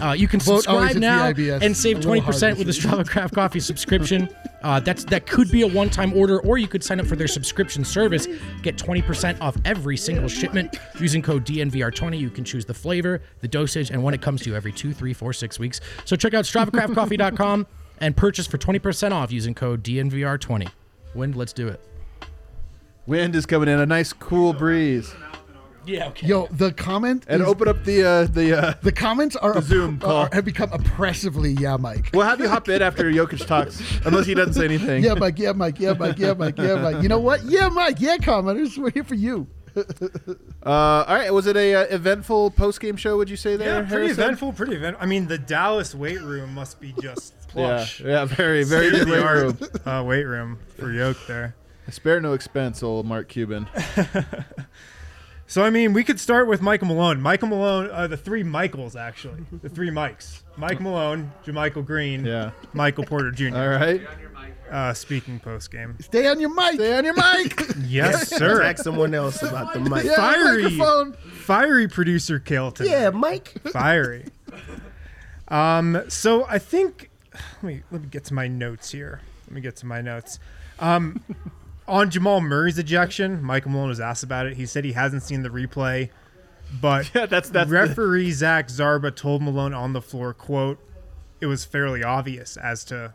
[0.00, 2.74] Uh, you can Vote subscribe now and save 20% with the.
[2.74, 4.28] Strava Craft Coffee subscription.
[4.64, 7.28] Uh, that's that could be a one-time order, or you could sign up for their
[7.28, 8.26] subscription service.
[8.62, 12.18] Get 20% off every single shipment using code DNVR20.
[12.18, 14.94] You can choose the flavor, the dosage, and when it comes to you every two,
[14.94, 15.82] three, four, six weeks.
[16.06, 17.66] So check out StravaCraftCoffee.com
[17.98, 20.68] and purchase for 20% off using code DNVR20.
[21.14, 21.80] Wind, let's do it.
[23.06, 23.78] Wind is coming in.
[23.78, 25.14] A nice cool breeze.
[25.86, 26.08] Yeah.
[26.08, 26.26] Okay.
[26.26, 28.58] Yo, the comment And is- open up the uh, the.
[28.58, 30.10] Uh, the comments are Zoom call.
[30.12, 32.10] are- have become oppressively yeah, Mike.
[32.12, 35.02] we'll have you hop in after Jokic talks, unless he doesn't say anything.
[35.04, 35.38] Yeah, Mike.
[35.38, 35.78] Yeah, Mike.
[35.80, 36.18] Yeah, Mike.
[36.18, 36.58] Yeah, Mike.
[36.58, 37.02] Yeah, Mike.
[37.02, 37.42] You know what?
[37.44, 38.00] Yeah, Mike.
[38.00, 38.76] Yeah, commenters.
[38.78, 39.46] We're here for you.
[40.66, 41.30] Uh, all right.
[41.30, 43.18] Was it a uh, eventful post game show?
[43.18, 43.68] Would you say there?
[43.68, 44.24] Yeah, pretty Harrison?
[44.24, 44.96] eventful, pretty event.
[44.98, 48.00] I mean, the Dallas weight room must be just plush.
[48.00, 49.54] yeah, yeah very, very good weight room.
[49.56, 51.54] State-of-the-art, uh, weight room for Yoke there.
[51.90, 53.68] Spare no expense, old Mark Cuban.
[55.46, 57.20] So I mean, we could start with Michael Malone.
[57.20, 60.42] Michael Malone, uh, the three Michaels actually, the three Mikes.
[60.56, 62.52] Mike Malone, JaMychal Green, Yeah.
[62.72, 63.56] Michael Porter Jr.
[63.56, 64.06] All right.
[64.06, 64.54] On your mic.
[64.70, 65.96] Uh, speaking post game.
[66.00, 66.74] Stay on your mic.
[66.74, 67.60] Stay on your mic.
[67.86, 68.62] Yes, sir.
[68.62, 70.04] Ask someone else about the mic.
[70.04, 70.62] Yeah, Fiery.
[70.62, 71.12] microphone.
[71.12, 72.86] Fiery producer Kelton.
[72.86, 73.54] Yeah, Mike.
[73.72, 74.24] fiery.
[75.48, 77.10] Um, so I think
[77.62, 79.20] let me let me get to my notes here.
[79.46, 80.38] Let me get to my notes.
[80.80, 81.22] Um,
[81.86, 84.56] on Jamal Murray's ejection, Michael Malone was asked about it.
[84.56, 86.10] He said he hasn't seen the replay,
[86.80, 90.78] but Yeah, that's that's the- referee Zach Zarba told Malone on the floor, "quote
[91.40, 93.12] It was fairly obvious as to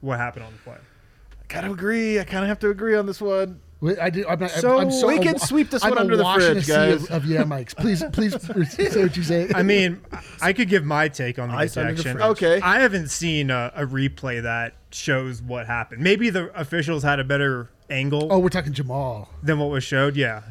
[0.00, 2.18] what happened on the play." I gotta agree.
[2.20, 3.60] I kind of have to agree on this one.
[4.00, 6.16] I did, I'm, not, So- I'm so We can awa- sweep this I'm one under
[6.16, 7.04] the awash fridge, guys.
[7.04, 7.76] Of, of yeah, mics.
[7.76, 8.32] Please, please
[8.72, 9.48] say what you say.
[9.54, 10.00] I mean,
[10.42, 12.20] I could give my take on the Ice ejection.
[12.20, 12.60] Okay.
[12.60, 16.02] I haven't seen a, a replay that shows what happened.
[16.02, 18.28] Maybe the officials had a better angle.
[18.30, 19.28] oh, we're talking Jamal.
[19.42, 20.16] than what was showed.
[20.16, 20.42] Yeah,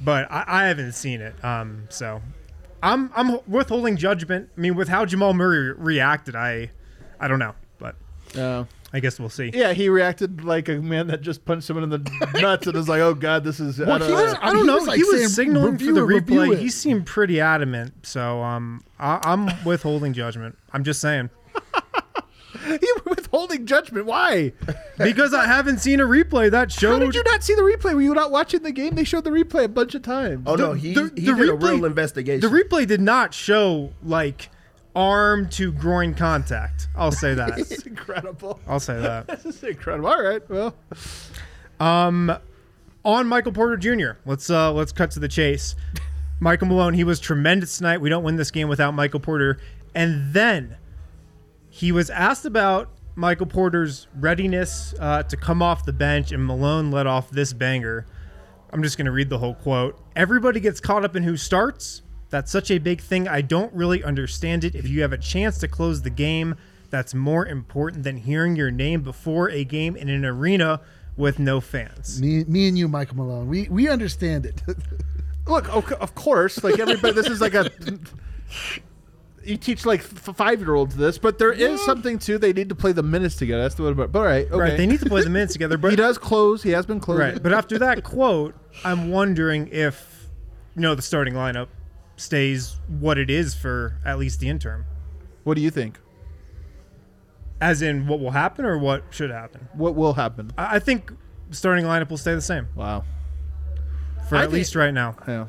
[0.00, 1.42] but I, I haven't seen it.
[1.44, 2.20] Um, so
[2.82, 4.50] I'm I'm withholding judgment.
[4.56, 6.70] I mean, with how Jamal Murray reacted, I
[7.20, 7.96] I don't know, but
[8.36, 9.50] Uh, I guess we'll see.
[9.52, 12.88] yeah, he reacted like a man that just punched someone in the nuts and was
[12.88, 14.22] like, "Oh God, this is." I Well, don't he know.
[14.24, 14.74] was- I don't He know.
[14.76, 16.58] was, like, he was saying, signaling "Review for the replay.
[16.58, 18.06] He seemed pretty adamant.
[18.06, 20.56] So um, I, I'm withholding judgment.
[20.72, 21.28] I'm just saying
[22.64, 24.06] he was withholding judgment.
[24.06, 24.52] Why?
[24.96, 26.92] because I haven't seen a replay that showed.
[26.92, 27.94] How did you not see the replay?
[27.94, 28.94] Were you not watching the game?
[28.94, 30.44] They showed the replay a bunch of times.
[30.46, 32.40] Oh no, he the- he the did a real investigation.
[32.40, 34.50] the replay did not show like
[34.96, 36.88] arm to groin contact.
[36.96, 37.58] I'll say that.
[37.58, 38.58] It's incredible.
[38.66, 39.26] I'll say that.
[39.42, 40.08] This is incredible.
[40.08, 40.42] All right.
[40.48, 40.74] Well,
[41.80, 42.36] um,
[43.04, 44.18] on Michael Porter Jr.
[44.26, 45.74] Let's uh let's cut to the chase.
[46.40, 48.00] Michael Malone, he was tremendous tonight.
[48.00, 49.58] We don't win this game without Michael Porter.
[49.94, 50.76] And then
[51.78, 56.90] he was asked about Michael Porter's readiness uh, to come off the bench, and Malone
[56.90, 58.04] let off this banger.
[58.72, 59.96] I'm just going to read the whole quote.
[60.16, 62.02] Everybody gets caught up in who starts.
[62.30, 63.28] That's such a big thing.
[63.28, 64.74] I don't really understand it.
[64.74, 66.56] If you have a chance to close the game,
[66.90, 70.80] that's more important than hearing your name before a game in an arena
[71.16, 72.20] with no fans.
[72.20, 74.62] Me, me and you, Michael Malone, we we understand it.
[75.46, 77.70] Look, of, of course, like everybody, this is like a.
[79.48, 82.36] You teach like f- five year olds this, but there is something too.
[82.38, 83.62] they need to play the minutes together.
[83.62, 84.12] That's the what about.
[84.12, 84.56] But all right, okay.
[84.58, 86.62] Right, they need to play the minutes together, but he does close.
[86.62, 87.24] He has been closing.
[87.24, 90.28] Right, but after that quote, I'm wondering if
[90.76, 91.68] you know the starting lineup
[92.16, 94.84] stays what it is for at least the interim.
[95.44, 95.98] what do you think?
[97.60, 99.68] As in, what will happen or what should happen?
[99.72, 100.50] What will happen?
[100.58, 101.12] I I think
[101.50, 103.04] starting lineup will stay the same Wow.
[104.28, 105.16] For I at think- least right now.
[105.26, 105.46] Yeah,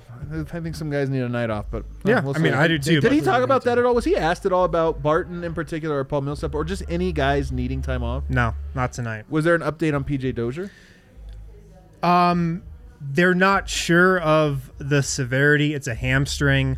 [0.54, 2.54] I think some guys need a night off, but uh, Yeah, we'll I mean.
[2.54, 3.96] I do too, Did but- he talk about that at all?
[3.96, 7.12] Was he asked at all about Barton in particular, or Paul Millsap, or just any
[7.12, 8.24] guys needing time off?
[8.30, 9.26] No, not tonight.
[9.30, 10.72] Was there an update on PJ Dozier?
[12.04, 12.64] Um,
[13.02, 15.74] they're not sure of the severity.
[15.74, 16.78] It's a hamstring.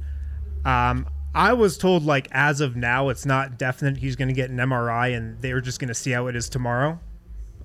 [0.65, 3.97] Um, I was told like as of now, it's not definite.
[3.97, 6.49] He's going to get an MRI, and they're just going to see how it is
[6.49, 6.99] tomorrow.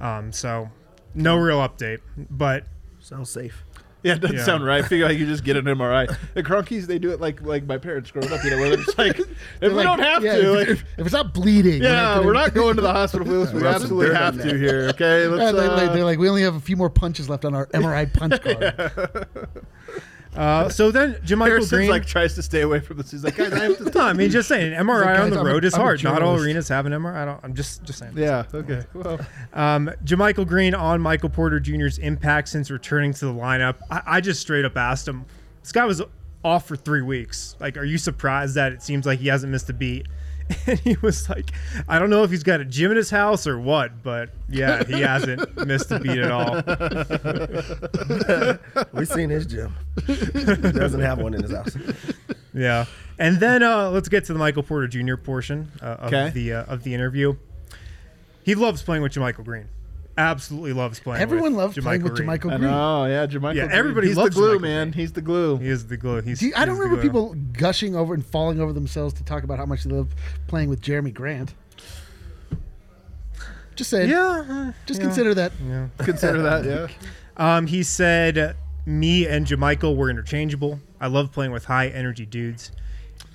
[0.00, 0.70] Um, so
[1.14, 2.64] no real update, but
[3.00, 3.62] Sounds safe.
[4.06, 4.44] Yeah, it doesn't Yeah.
[4.44, 4.84] sound right.
[4.84, 6.06] I figure like you just get an MRI.
[6.34, 8.42] The Kroenkes, they do it like like my parents growing up.
[8.44, 9.28] You know, where they're just like, if
[9.60, 12.26] we Like, don't have yeah, to, if, like, if, if it's not bleeding, yeah, gonna-
[12.26, 13.26] we're not going to the hospital.
[13.26, 13.52] Willis.
[13.52, 14.56] We Rub absolutely dirt have to that.
[14.56, 14.88] here.
[14.90, 15.52] Okay, Yeah, let's.
[15.56, 17.66] they, uh, like, they're like, we only have a few more punches left on our
[17.68, 19.26] MRI punch card.
[20.36, 21.90] Uh, so then JaMychal Harrison's Green.
[21.90, 23.10] like tries to stay away from this.
[23.10, 23.84] He's like, guys, I have to.
[23.98, 25.80] no, I mean just saying, an MRI like, on the I'm a- road is I'm
[25.80, 26.02] hard.
[26.04, 27.14] Not all arenas have an MRI.
[27.14, 27.40] I don't.
[27.42, 28.12] I'm just just saying.
[28.16, 28.44] Yeah.
[28.52, 28.84] Okay.
[28.94, 29.18] Well,
[29.52, 33.76] Um, JaMychal Green on Michael Porter Jr.'s impact since returning to the lineup.
[33.90, 35.24] I, I just straight up asked him.
[35.62, 36.02] This guy was
[36.44, 37.56] off for three weeks.
[37.58, 40.06] Like, are you surprised that it seems like he hasn't missed a beat?
[40.68, 41.50] And he was like,
[41.88, 44.82] I don't know if he's got a gym in his house or what, but yeah,
[44.84, 46.54] he hasn't missed a beat at all.
[48.92, 49.74] We've seen his gym.
[50.06, 50.14] he
[50.72, 51.76] doesn't have one in his house.
[52.54, 52.86] Yeah.
[53.18, 55.16] And then uh, let's get to the Michael Porter Jr.
[55.16, 56.30] portion uh, of Okay.
[56.30, 57.36] the uh, of the interview.
[58.44, 59.68] He loves playing with JaMychal Green.
[60.18, 61.20] Absolutely loves playing.
[61.22, 62.28] Everyone with loves playing with Green.
[62.28, 62.60] JaMychal I Green.
[62.70, 63.04] know.
[63.06, 63.54] Yeah, JaMychal.
[63.54, 63.78] Yeah, Green.
[63.78, 64.90] everybody He's loves the glue, JaMychal man.
[64.90, 65.00] Green.
[65.00, 65.58] He's the glue.
[65.58, 66.20] He is the glue.
[66.22, 67.10] He's, Do you- I don't the remember glue.
[67.10, 70.14] people gushing over and falling over themselves to talk about how much they love
[70.46, 71.52] playing with Jerami Grant.
[73.74, 74.08] Just saying.
[74.08, 74.44] Yeah.
[74.48, 75.06] uh, Just yeah.
[75.06, 75.52] consider that.
[75.66, 75.88] Yeah.
[75.98, 76.64] Consider that.
[76.64, 76.88] Yeah.
[77.38, 78.56] Um, he said,
[78.86, 80.80] "Me and JaMychal were interchangeable.
[80.98, 82.72] I love playing with high energy dudes.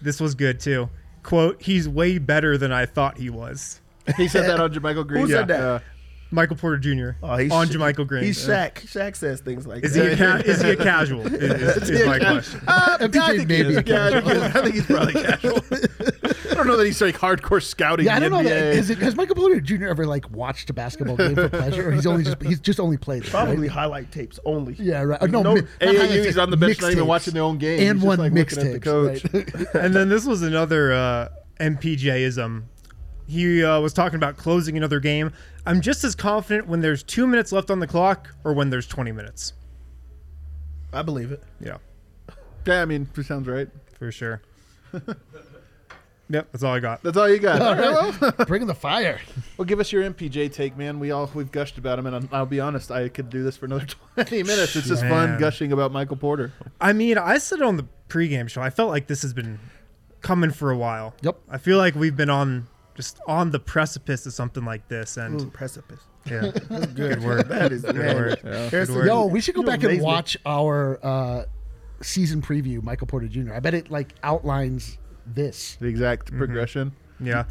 [0.02, 0.90] This was good too.
[1.22, 3.80] Quote: He's way better than I thought he was.
[4.18, 5.22] He said that on JaMychal Green.
[5.28, 5.58] Who said Yeah.
[5.58, 5.84] that?
[6.32, 7.18] Uh, Michael Porter Jr.
[7.24, 8.24] Oh, he's on Sha- JaMychal Green.
[8.24, 8.76] He's Shaq.
[8.86, 10.14] Shaq says things like Is he that.
[10.14, 11.28] a ca- is he a casual?
[11.28, 11.34] Is,
[11.78, 12.62] is, is my question.
[12.68, 14.42] Uh, MPJ I think may he be a Yeah, I think, he is.
[14.44, 15.58] I think he's probably casual.
[16.52, 18.06] I don't know that he's like hardcore scouting.
[18.06, 18.40] Yeah, I don't know.
[18.40, 18.44] NBA.
[18.44, 19.88] That, is it, has Michael Porter Jr.
[19.88, 22.98] ever like watched a basketball game for pleasure, or he's only just he's just only
[22.98, 23.70] played Probably right?
[23.72, 24.74] highlight tapes only.
[24.78, 25.18] Yeah, right.
[25.22, 27.08] Oh, no, No, mi- AAU, he's on the bench, not even mixtapes.
[27.08, 27.80] watching their own game.
[27.80, 29.24] and He's just, one like, looking at the coach.
[29.34, 29.76] right?
[29.84, 31.30] And then this was another uh,
[31.60, 32.64] MPJism.
[33.32, 35.32] He uh, was talking about closing another game.
[35.66, 38.88] I'm just as confident when there's two minutes left on the clock or when there's
[38.88, 39.54] 20 minutes.
[40.92, 41.42] I believe it.
[41.62, 41.78] Yeah,
[42.66, 43.70] Yeah, I mean, it sounds right.
[43.98, 44.42] for sure.
[46.30, 47.02] yep, that's all I got.
[47.04, 47.62] That's all you got.
[47.62, 48.38] All Okay, well, right.
[48.48, 49.20] Bring the fire.
[49.58, 51.00] well, give us your MPJ take, man.
[51.00, 53.56] We all we've gushed about him, and I'll- I'll be honest, I could do this
[53.58, 54.76] for another 20 minutes.
[54.76, 56.52] It's just fun gushing about Michael Porter.
[56.82, 59.60] I mean, I said on the pregame show, I felt like this has been
[60.22, 61.16] coming for a while.
[61.22, 61.38] Yep.
[61.50, 62.68] I feel like we've been on
[63.02, 66.00] just on the precipice of something like this, and Mm, precipice.
[66.30, 66.52] yeah,
[66.94, 67.48] Good word.
[67.50, 68.16] That is Good man.
[68.16, 68.40] word.
[68.44, 69.08] Harrison, word.
[69.08, 71.44] Yo, we should go back and watch our uh,
[72.04, 73.54] season preview, Michael Porter Jr.
[73.56, 75.78] I bet it like outlines this.
[75.82, 76.38] The exact Mm-hmm.
[76.38, 76.92] progression.
[77.20, 77.46] yeah.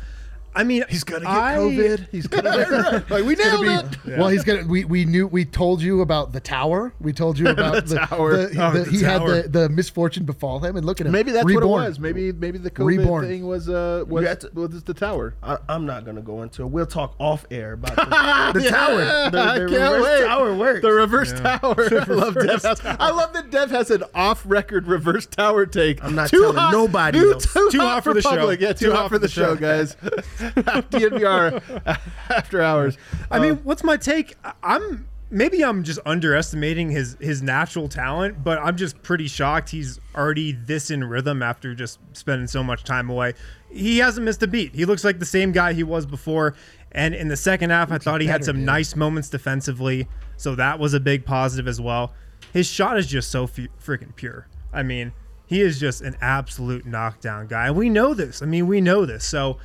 [0.55, 2.09] I mean, He's gonna get I- COVID.
[2.11, 3.67] He's gonna like we nailed
[4.05, 4.19] it.
[4.19, 4.67] Well, he's gonna.
[4.67, 5.27] We, we knew.
[5.29, 6.93] We told you about the tower.
[7.01, 8.37] We told you about The the, tower.
[8.49, 9.35] the- Oh, the- the he tower.
[9.37, 11.13] had the, the misfortune befall him, and look at him.
[11.13, 11.69] Maybe that's Reborn.
[11.71, 12.01] what it was.
[12.01, 13.27] Maybe maybe the COVID Reborn.
[13.27, 15.35] thing was uh was, You had was the tower.
[15.43, 16.67] I, I'm not gonna go into it.
[16.67, 17.95] We'll talk off air about
[18.55, 19.03] the, the tower.
[19.03, 20.27] I The, the can't reverse wait.
[20.27, 20.83] tower works.
[20.83, 21.75] The reverse tower.
[22.01, 22.97] I love Dev.
[23.01, 26.03] I love that Dev has an off-record reverse tower take.
[26.03, 28.31] I'm not telling nobody Too, too, Too hot, for the show.
[28.31, 28.61] public.
[28.61, 29.97] Yeah, too, hot, for the, show, guys.
[30.91, 32.97] DNVR after hours.
[33.31, 34.37] I mean, what's my take?
[34.63, 40.01] I'm maybe I'm just underestimating his his natural talent, but I'm just pretty shocked he's
[40.15, 43.35] already this in rhythm after just spending so much time away.
[43.71, 44.75] He hasn't missed a beat.
[44.75, 46.55] He looks like the same guy he was before.
[46.93, 48.67] And in the second half, I thought he had some dude.
[48.67, 52.13] nice moments defensively, so that was a big positive as well.
[52.53, 54.49] His shot is just so f- freaking pure.
[54.73, 55.13] I mean,
[55.47, 57.69] he is just an absolute knockdown guy.
[57.69, 58.43] And we know this.
[58.43, 59.25] I mean, we know this.
[59.25, 59.59] So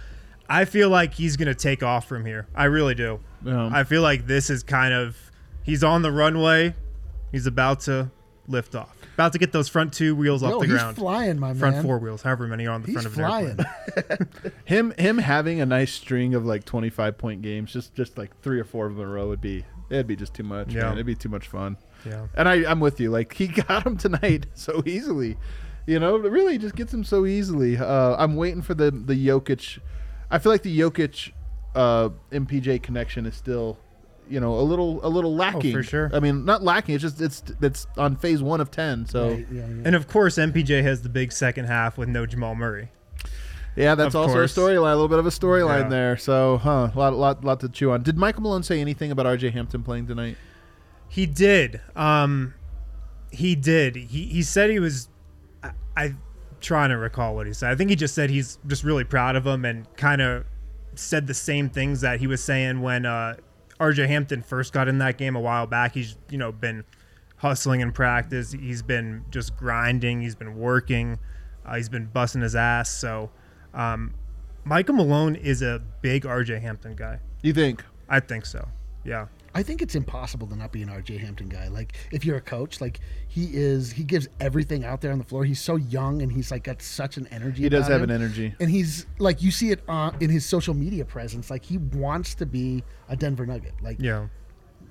[0.50, 2.48] I feel like he's going to take off from here.
[2.56, 3.20] I really do.
[3.44, 3.70] Yeah.
[3.74, 5.18] I feel like this is kind of
[5.64, 6.76] he's on the runway.
[7.32, 8.12] He's about to
[8.48, 8.96] lift off.
[9.16, 10.98] About to get those front two wheels Yo, off the he's ground.
[10.98, 11.84] flying, my front man.
[11.86, 13.60] four wheels, however many are on the He's front of an flying.
[13.98, 14.52] airplane.
[14.66, 18.60] Him him having a nice string of like 25 point games, just just like three
[18.60, 20.74] or four of them in a row would be it'd be just too much.
[20.74, 20.84] Yeah.
[20.84, 20.94] man.
[20.94, 21.78] It'd be too much fun.
[22.06, 22.28] Yeah.
[22.36, 23.10] And I I'm with you.
[23.10, 25.38] Like he got him tonight so easily.
[25.88, 27.78] You know, really just gets him so easily.
[27.78, 29.80] Uh, I'm waiting for the the Jokic.
[30.32, 31.32] I feel like the Jokic
[31.76, 33.78] uh, MPJ connection is still,
[34.30, 35.74] you know, a little a little lacking.
[35.74, 36.10] for sure.
[36.14, 36.96] I mean, not lacking.
[36.96, 39.06] It's just it's it's on phase one of ten.
[39.06, 39.82] So Right, yeah, yeah.
[39.86, 42.90] And of course, MPJ has the big second half with no Jamal Murray.
[43.76, 44.56] Yeah, that's Of also course.
[44.58, 45.90] a storyline, a little bit of a storyline Yeah.
[45.90, 46.18] there.
[46.18, 48.04] So, huh, a lot, lot, lot to chew on.
[48.04, 50.38] Did Michael Malone say anything about RJ Hampton playing tonight?
[51.10, 51.82] He did.
[51.94, 52.54] Um,
[53.32, 53.98] he did.
[53.98, 55.10] He he said he was.
[55.62, 56.22] I, I'm
[56.66, 57.72] trying to recall what he said.
[57.72, 60.46] I think he just said he's just really proud of him and kind of
[60.96, 63.36] said the same things that he was saying when uh,
[63.80, 65.94] RJ Hampton first got in that game a while back.
[65.94, 66.84] He's you know been
[67.38, 68.52] hustling in practice.
[68.52, 70.22] He's been just grinding.
[70.22, 71.20] He's been working.
[71.66, 72.90] Uh, he's been busting his ass.
[72.90, 73.32] So,
[73.74, 74.14] um,
[74.64, 77.20] Michael Malone is a big RJ Hampton guy.
[77.42, 77.84] You think?
[78.10, 78.68] I think so.
[79.04, 79.28] Yeah.
[79.56, 81.70] I think it's impossible to not be an RJ Hampton guy.
[81.70, 83.00] Like if you're a coach, like
[83.30, 85.46] he is, he gives everything out there on the floor.
[85.46, 87.64] He's so young and he's like got such an energy.
[87.64, 88.10] He does have him.
[88.10, 88.54] an energy.
[88.60, 91.50] and he's like you see it uh, in his social media presence.
[91.50, 93.76] Like he wants to be a Denver Nugget.
[93.82, 94.28] Like Yeah.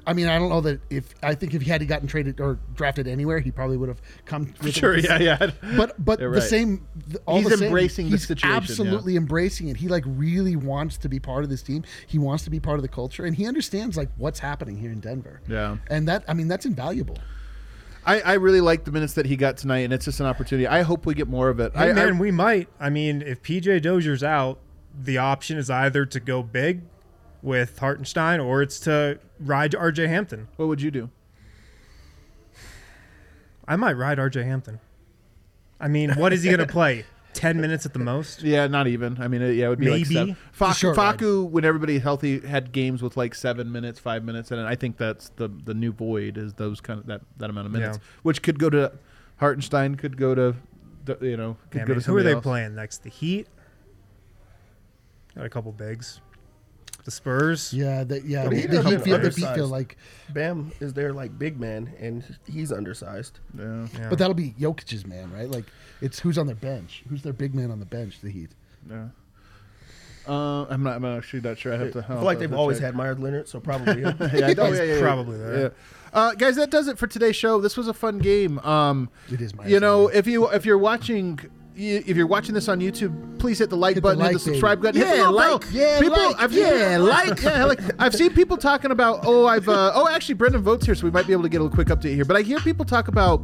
[0.06, 2.40] I mean, I don't know that if I think if he had he gotten traded
[2.40, 4.52] or drafted anywhere, he probably would have come.
[4.62, 5.50] with- Sure, with yeah, yeah.
[5.76, 6.86] But but You're the same.
[7.26, 8.56] All He's the same, embracing the he's situation, yeah.
[8.56, 9.76] Absolutely embracing it.
[9.78, 11.84] He like really wants to be part of this team.
[12.06, 14.90] He wants to be part of the culture, and he understands like what's happening here
[14.92, 15.40] in Denver.
[15.48, 15.76] Yeah.
[15.88, 17.18] and that I mean that's invaluable.
[18.06, 20.66] I, I really like the minutes that he got tonight, and it's just an opportunity.
[20.66, 21.72] I hope we get more of it.
[21.74, 22.68] Hey I, man, I, we might.
[22.78, 24.58] I mean, if PJ Dozier's out,
[24.98, 26.82] the option is either to go big
[27.42, 30.48] with Hartenstein or it's to ride RJ Hampton.
[30.56, 31.10] what would you do?
[33.66, 34.80] I might ride RJ Hampton.
[35.80, 37.04] I mean, what is he going to play?
[37.34, 38.42] 10 minutes at the most?
[38.42, 39.20] Yeah, not even.
[39.20, 40.14] I mean, it, yeah, it would be like Maybe.
[40.14, 40.36] seven.
[40.52, 41.18] Fa- It's a short ride.
[41.18, 44.98] Facu, when everybody healthy, had games with like seven minutes, five minutes, and I think
[44.98, 48.08] that's the the new void is those kind of that that amount of minutes, Yeah.
[48.22, 48.92] which could go to
[49.38, 50.54] Hartenstein, could go to,
[51.06, 52.42] the- you know, could Yeah, I mean, to who are they else.
[52.44, 53.02] playing next?
[53.02, 53.48] The Heat?
[55.34, 56.20] Got a couple bigs.
[57.04, 57.72] The Spurs?
[57.72, 58.44] Yeah, the, yeah.
[58.44, 59.46] But The, he the doesn't Heat feel, the undersized.
[59.48, 59.96] Heat feel like,
[60.32, 63.40] Bam is their like big man, and he's undersized.
[63.58, 64.08] Yeah, Yeah.
[64.08, 65.50] but that'll be Jokic's man, right?
[65.50, 65.64] Like
[66.00, 68.20] it's who's on their bench, who's their big man on the bench.
[68.20, 68.50] The Heat.
[68.88, 69.08] yeah.
[70.26, 70.96] Uh, I'm not.
[70.96, 71.74] I'm actually not sure.
[71.74, 71.98] I have to.
[71.98, 74.16] I feel like they've always had Meyers Leonard, so probably him.
[74.18, 75.00] Yeah, I- He's yeah, yeah, yeah.
[75.00, 75.60] probably there.
[75.60, 75.68] Yeah.
[76.14, 77.60] Uh, guys, that does it for today's show.
[77.60, 78.58] This was a fun game.
[78.60, 81.38] Um, It is Meyers You know, if you if you're watching.
[81.76, 84.32] You- If you're watching this on YouTube, please hit the like Hit the button, hit
[84.34, 85.00] the subscribe baby.
[85.00, 85.52] button, hit the Yeah, little bell.
[85.58, 87.42] like, yeah, people, like, I've yeah, like.
[87.42, 87.80] yeah, like.
[87.98, 89.20] I've seen people talking about.
[89.24, 89.68] Oh, I've.
[89.68, 91.88] Uh, oh, actually, Brendan Vogt's here, so we might be able to get a quick
[91.88, 92.24] update here.
[92.24, 93.42] But I hear people talk about.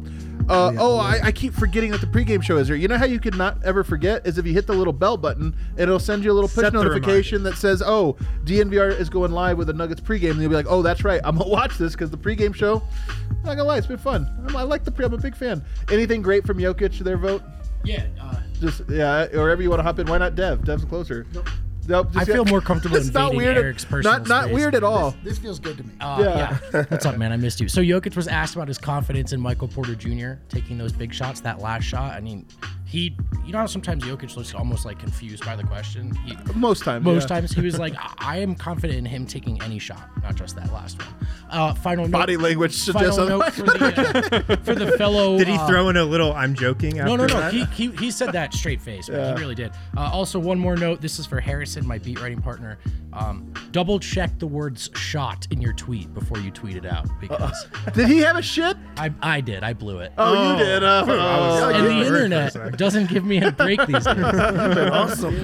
[0.49, 2.75] Uh, oh, I, I keep forgetting that the pregame show is here.
[2.75, 5.15] You know how you could not ever forget is if you hit the little bell
[5.15, 9.31] button, it'll send you a little push Set notification that says, "Oh, DNVR is going
[9.31, 11.77] live with the Nuggets pregame," and you'll be like, "Oh, that's right, I'm gonna watch
[11.77, 12.81] this because the pregame show."
[13.29, 14.27] I'm not gonna lie, it's been fun.
[14.47, 15.05] I'm, I like the pre.
[15.05, 15.63] I'm a big fan.
[15.91, 16.97] Anything great from Jokic?
[16.99, 17.43] Their vote?
[17.83, 20.07] Yeah, uh, Just yeah, or wherever you want to hop in.
[20.07, 20.63] Why not Dev?
[20.63, 21.25] Dev's closer.
[21.33, 21.49] Nope.
[21.87, 22.09] Nope.
[22.15, 23.57] I feel more comfortable it's not invading weird.
[23.57, 24.53] Eric's personal not not space.
[24.55, 25.15] weird at all.
[25.23, 25.93] This feels good to me.
[25.99, 26.57] Uh, Yeah.
[26.73, 26.85] yeah.
[26.89, 27.31] What's up, man?
[27.31, 27.67] I missed you.
[27.67, 30.33] So Jokic was asked about his confidence in Michael Porter Jr.
[30.49, 31.41] taking those big shots.
[31.41, 32.13] That last shot.
[32.13, 32.45] I mean,
[32.85, 33.15] he.
[33.45, 36.13] You know how sometimes Jokic looks almost like confused by the question.
[36.25, 37.03] He, Most times.
[37.03, 37.27] most yeah.
[37.35, 40.55] times he was like, "I- "I am confident in him taking any shot, not just
[40.57, 41.13] that last one."
[41.49, 43.55] Uh, final note, Body language suggests Final note otherwise.
[43.55, 45.37] for the, uh, for the fellow.
[45.37, 47.39] Did he uh, throw in a little I'm joking after no, no, no.
[47.41, 47.51] that?
[47.53, 49.09] He, he, he said that straight face.
[49.09, 49.35] man.
[49.35, 49.71] He really did.
[49.97, 51.01] Uh, also, one more note.
[51.01, 51.39] This is for
[51.73, 52.77] Harrison, my beat writing partner.
[53.13, 57.65] Um, double check the words "shot" in your tweet before you tweet it out because
[57.93, 58.75] Did he have a shit?
[58.97, 59.63] I, I did.
[59.63, 60.11] I blew it.
[60.17, 60.83] Oh, you did.
[60.83, 61.69] Uh, I was- oh.
[61.69, 62.77] and the internet for a second.
[62.77, 64.17] doesn't give me a break these days.
[64.23, 65.35] awesome.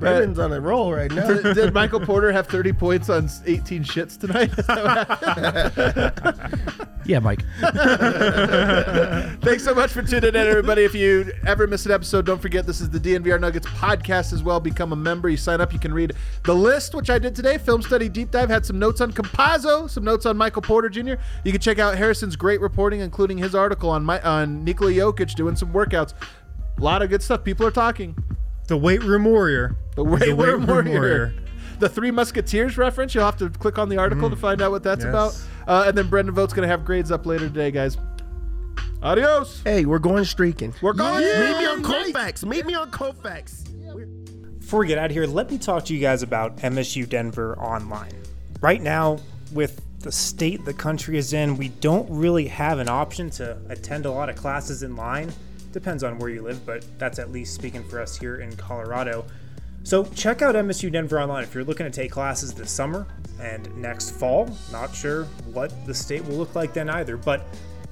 [0.00, 1.26] Brendan's on a roll right now.
[1.26, 4.50] did, did Michael Porter have 30 points on 18 shits tonight?
[7.04, 7.42] yeah, Mike.
[9.42, 10.84] Thanks so much for tuning in, everybody.
[10.84, 14.42] If you ever miss an episode, don't forget this is the DNVR Nuggets podcast as
[14.42, 14.58] well.
[14.58, 15.19] Become a member.
[15.28, 16.12] You sign up, you can read
[16.44, 17.58] the list, which I did today.
[17.58, 21.14] Film study deep dive had some notes on Campazzo, some notes on Michael Porter Jr.
[21.44, 25.34] You can check out Harrison's great reporting, including his article on my on Nikola Jokic
[25.34, 26.14] doing some workouts.
[26.78, 27.44] A lot of good stuff.
[27.44, 28.16] People are talking.
[28.68, 29.76] the weight room warrior.
[29.96, 30.98] The Weight The Room Weight Room Warrior.
[31.00, 31.34] Warrior.
[31.80, 33.14] The Three Musketeers reference.
[33.14, 35.08] You'll have to click on the article to find out what that's Yes.
[35.08, 35.38] about.
[35.66, 37.96] Uh, and then Brendan Vogt's going to have grades up later today, guys.
[39.02, 39.62] Adios.
[39.64, 40.74] hey, we're going streaking.
[40.82, 41.22] We're going.
[41.24, 42.44] Meet me on Colfax.
[42.44, 43.64] Meet me on Colfax.
[44.70, 47.58] Before we get out of here, let me talk to you guys about MSU Denver
[47.58, 48.12] Online.
[48.60, 49.18] Right now,
[49.50, 54.06] with the state the country is in, we don't really have an option to attend
[54.06, 55.32] a lot of classes in line.
[55.72, 59.24] Depends on where you live, but that's at least speaking for us here in Colorado.
[59.82, 63.08] So check out MSU Denver online if you're looking to take classes this summer
[63.40, 64.56] and next fall.
[64.70, 67.44] Not sure what the state will look like then either, but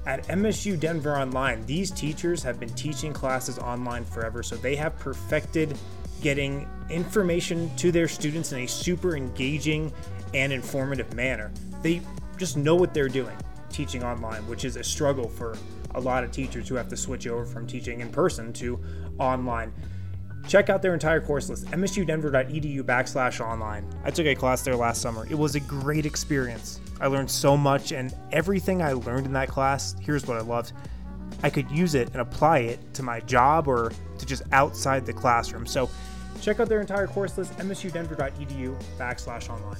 [0.05, 4.97] at MSU Denver Online, these teachers have been teaching classes online forever, so they have
[4.97, 5.77] perfected
[6.21, 9.91] getting information to their students in a super engaging
[10.33, 11.51] and informative manner.
[11.81, 12.01] They
[12.37, 13.37] just know what they're doing
[13.69, 15.57] teaching online, which is a struggle for
[15.95, 18.79] a lot of teachers who have to switch over from teaching in person to
[19.19, 19.71] online.
[20.47, 23.87] Check out their entire course list, msudenver.edu backslash online.
[24.03, 25.27] I took a class there last summer.
[25.29, 26.79] It was a great experience.
[26.99, 30.73] I learned so much, and everything I learned in that class, here's what I loved.
[31.43, 35.13] I could use it and apply it to my job or to just outside the
[35.13, 35.65] classroom.
[35.65, 35.89] So
[36.41, 39.77] check out their entire course list, msudenver.edu backslash online.